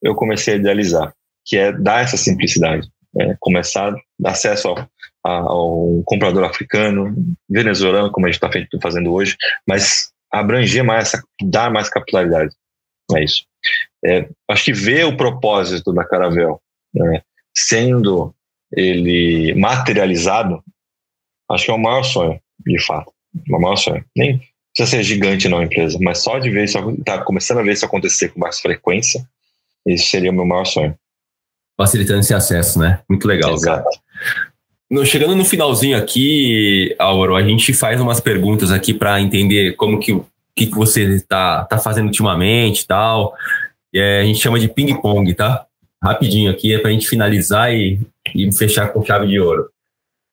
[0.00, 1.12] eu comecei a idealizar,
[1.44, 3.36] que é dar essa simplicidade, né?
[3.40, 4.88] começar a dar acesso ao,
[5.24, 7.16] ao comprador africano,
[7.48, 8.50] venezuelano, como a gente está
[8.80, 9.36] fazendo hoje,
[9.66, 11.12] mas abranger mais,
[11.42, 12.54] dar mais capitalidade.
[13.16, 13.44] É isso.
[14.04, 16.60] É, acho que ver o propósito da Caravel
[16.94, 17.22] né,
[17.56, 18.34] sendo
[18.72, 20.62] ele materializado,
[21.50, 23.12] acho que é o maior sonho, de fato.
[23.48, 24.04] O maior sonho.
[24.14, 24.40] Nem
[24.74, 27.84] precisa ser gigante na empresa, mas só de ver isso, tá começando a ver isso
[27.84, 29.26] acontecer com mais frequência,
[29.86, 30.96] isso seria o meu maior sonho.
[31.76, 33.00] Facilitando esse acesso, né?
[33.08, 33.84] Muito legal, Exato.
[33.84, 33.96] cara.
[34.90, 39.98] No, chegando no finalzinho aqui, Álvaro, a gente faz umas perguntas aqui para entender como
[39.98, 40.14] que,
[40.54, 43.34] que, que você está tá fazendo ultimamente e tal.
[43.92, 45.66] É, a gente chama de ping-pong, tá?
[46.02, 48.00] Rapidinho aqui, é para a gente finalizar e,
[48.34, 49.68] e fechar com chave de ouro.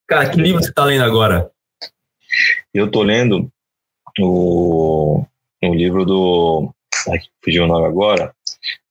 [0.07, 1.49] Cara, que livro você está lendo agora?
[2.73, 3.51] Eu estou lendo
[4.19, 5.25] o,
[5.63, 6.73] o livro do.
[7.09, 8.33] Ai, fugiu o nome agora,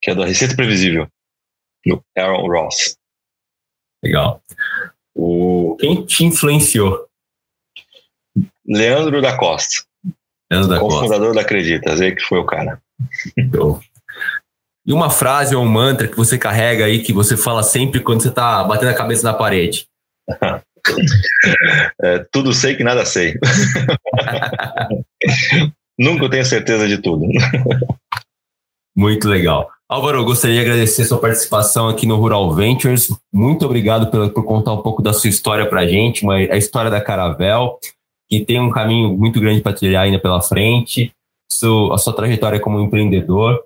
[0.01, 1.07] que é da Receita Previsível,
[1.85, 2.97] do Aaron Ross.
[4.05, 4.43] Legal.
[5.15, 7.07] O, quem te influenciou?
[8.67, 9.85] Leandro da Costa.
[10.51, 11.01] Leandro da Costa.
[11.01, 12.81] fundador da Acreditas, aí que foi o cara.
[14.85, 18.23] E uma frase ou um mantra que você carrega aí, que você fala sempre quando
[18.23, 19.87] você está batendo a cabeça na parede?
[22.03, 23.39] é, tudo sei que nada sei.
[25.99, 27.27] Nunca tenho certeza de tudo.
[28.97, 29.71] Muito legal.
[29.93, 33.15] Álvaro, eu gostaria de agradecer sua participação aqui no Rural Ventures.
[33.31, 36.57] Muito obrigado por, por contar um pouco da sua história para a gente, uma, a
[36.57, 37.79] história da Caravel,
[38.27, 41.13] que tem um caminho muito grande para trilhar ainda pela frente,
[41.93, 43.61] a sua trajetória como empreendedor.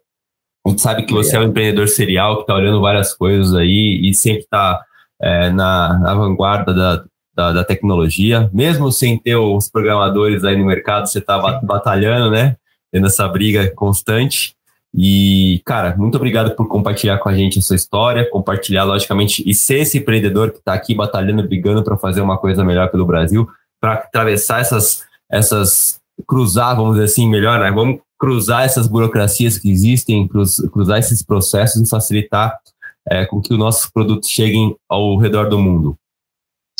[0.66, 4.00] A gente sabe que você é um empreendedor serial que está olhando várias coisas aí
[4.02, 4.82] e sempre está
[5.22, 7.04] é, na, na, vanguarda da,
[7.36, 8.50] da, da, tecnologia.
[8.52, 12.56] Mesmo sem ter os programadores aí no mercado, você está batalhando, né?
[12.90, 14.55] Tendo essa briga constante.
[14.98, 19.54] E, cara, muito obrigado por compartilhar com a gente a sua história, compartilhar, logicamente, e
[19.54, 23.46] ser esse empreendedor que está aqui batalhando, brigando para fazer uma coisa melhor pelo Brasil,
[23.78, 27.70] para atravessar essas, essas, cruzar, vamos dizer assim, melhor, né?
[27.70, 30.26] Vamos cruzar essas burocracias que existem,
[30.72, 32.58] cruzar esses processos e facilitar
[33.06, 35.94] é, com que os nossos produtos cheguem ao redor do mundo.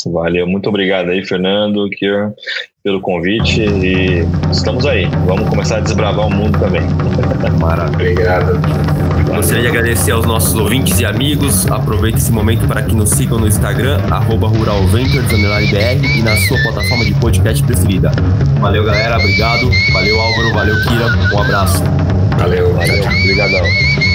[0.05, 2.31] Valeu, muito obrigado aí, Fernando, Kier,
[2.83, 5.07] pelo convite e estamos aí.
[5.25, 6.81] Vamos começar a desbravar o mundo também.
[7.59, 7.97] Maravilha.
[7.97, 8.61] Obrigado.
[9.35, 11.69] Gostaria de agradecer aos nossos ouvintes e amigos.
[11.69, 17.13] Aproveite esse momento para que nos sigam no Instagram, ruralventures, e na sua plataforma de
[17.15, 18.11] podcast preferida.
[18.61, 19.17] Valeu, galera.
[19.17, 19.69] Obrigado.
[19.93, 20.53] Valeu, Álvaro.
[20.53, 21.35] Valeu, Kira.
[21.35, 21.83] Um abraço.
[22.37, 22.73] Valeu.
[22.73, 23.03] Valeu.
[23.03, 24.06] Obrigadão.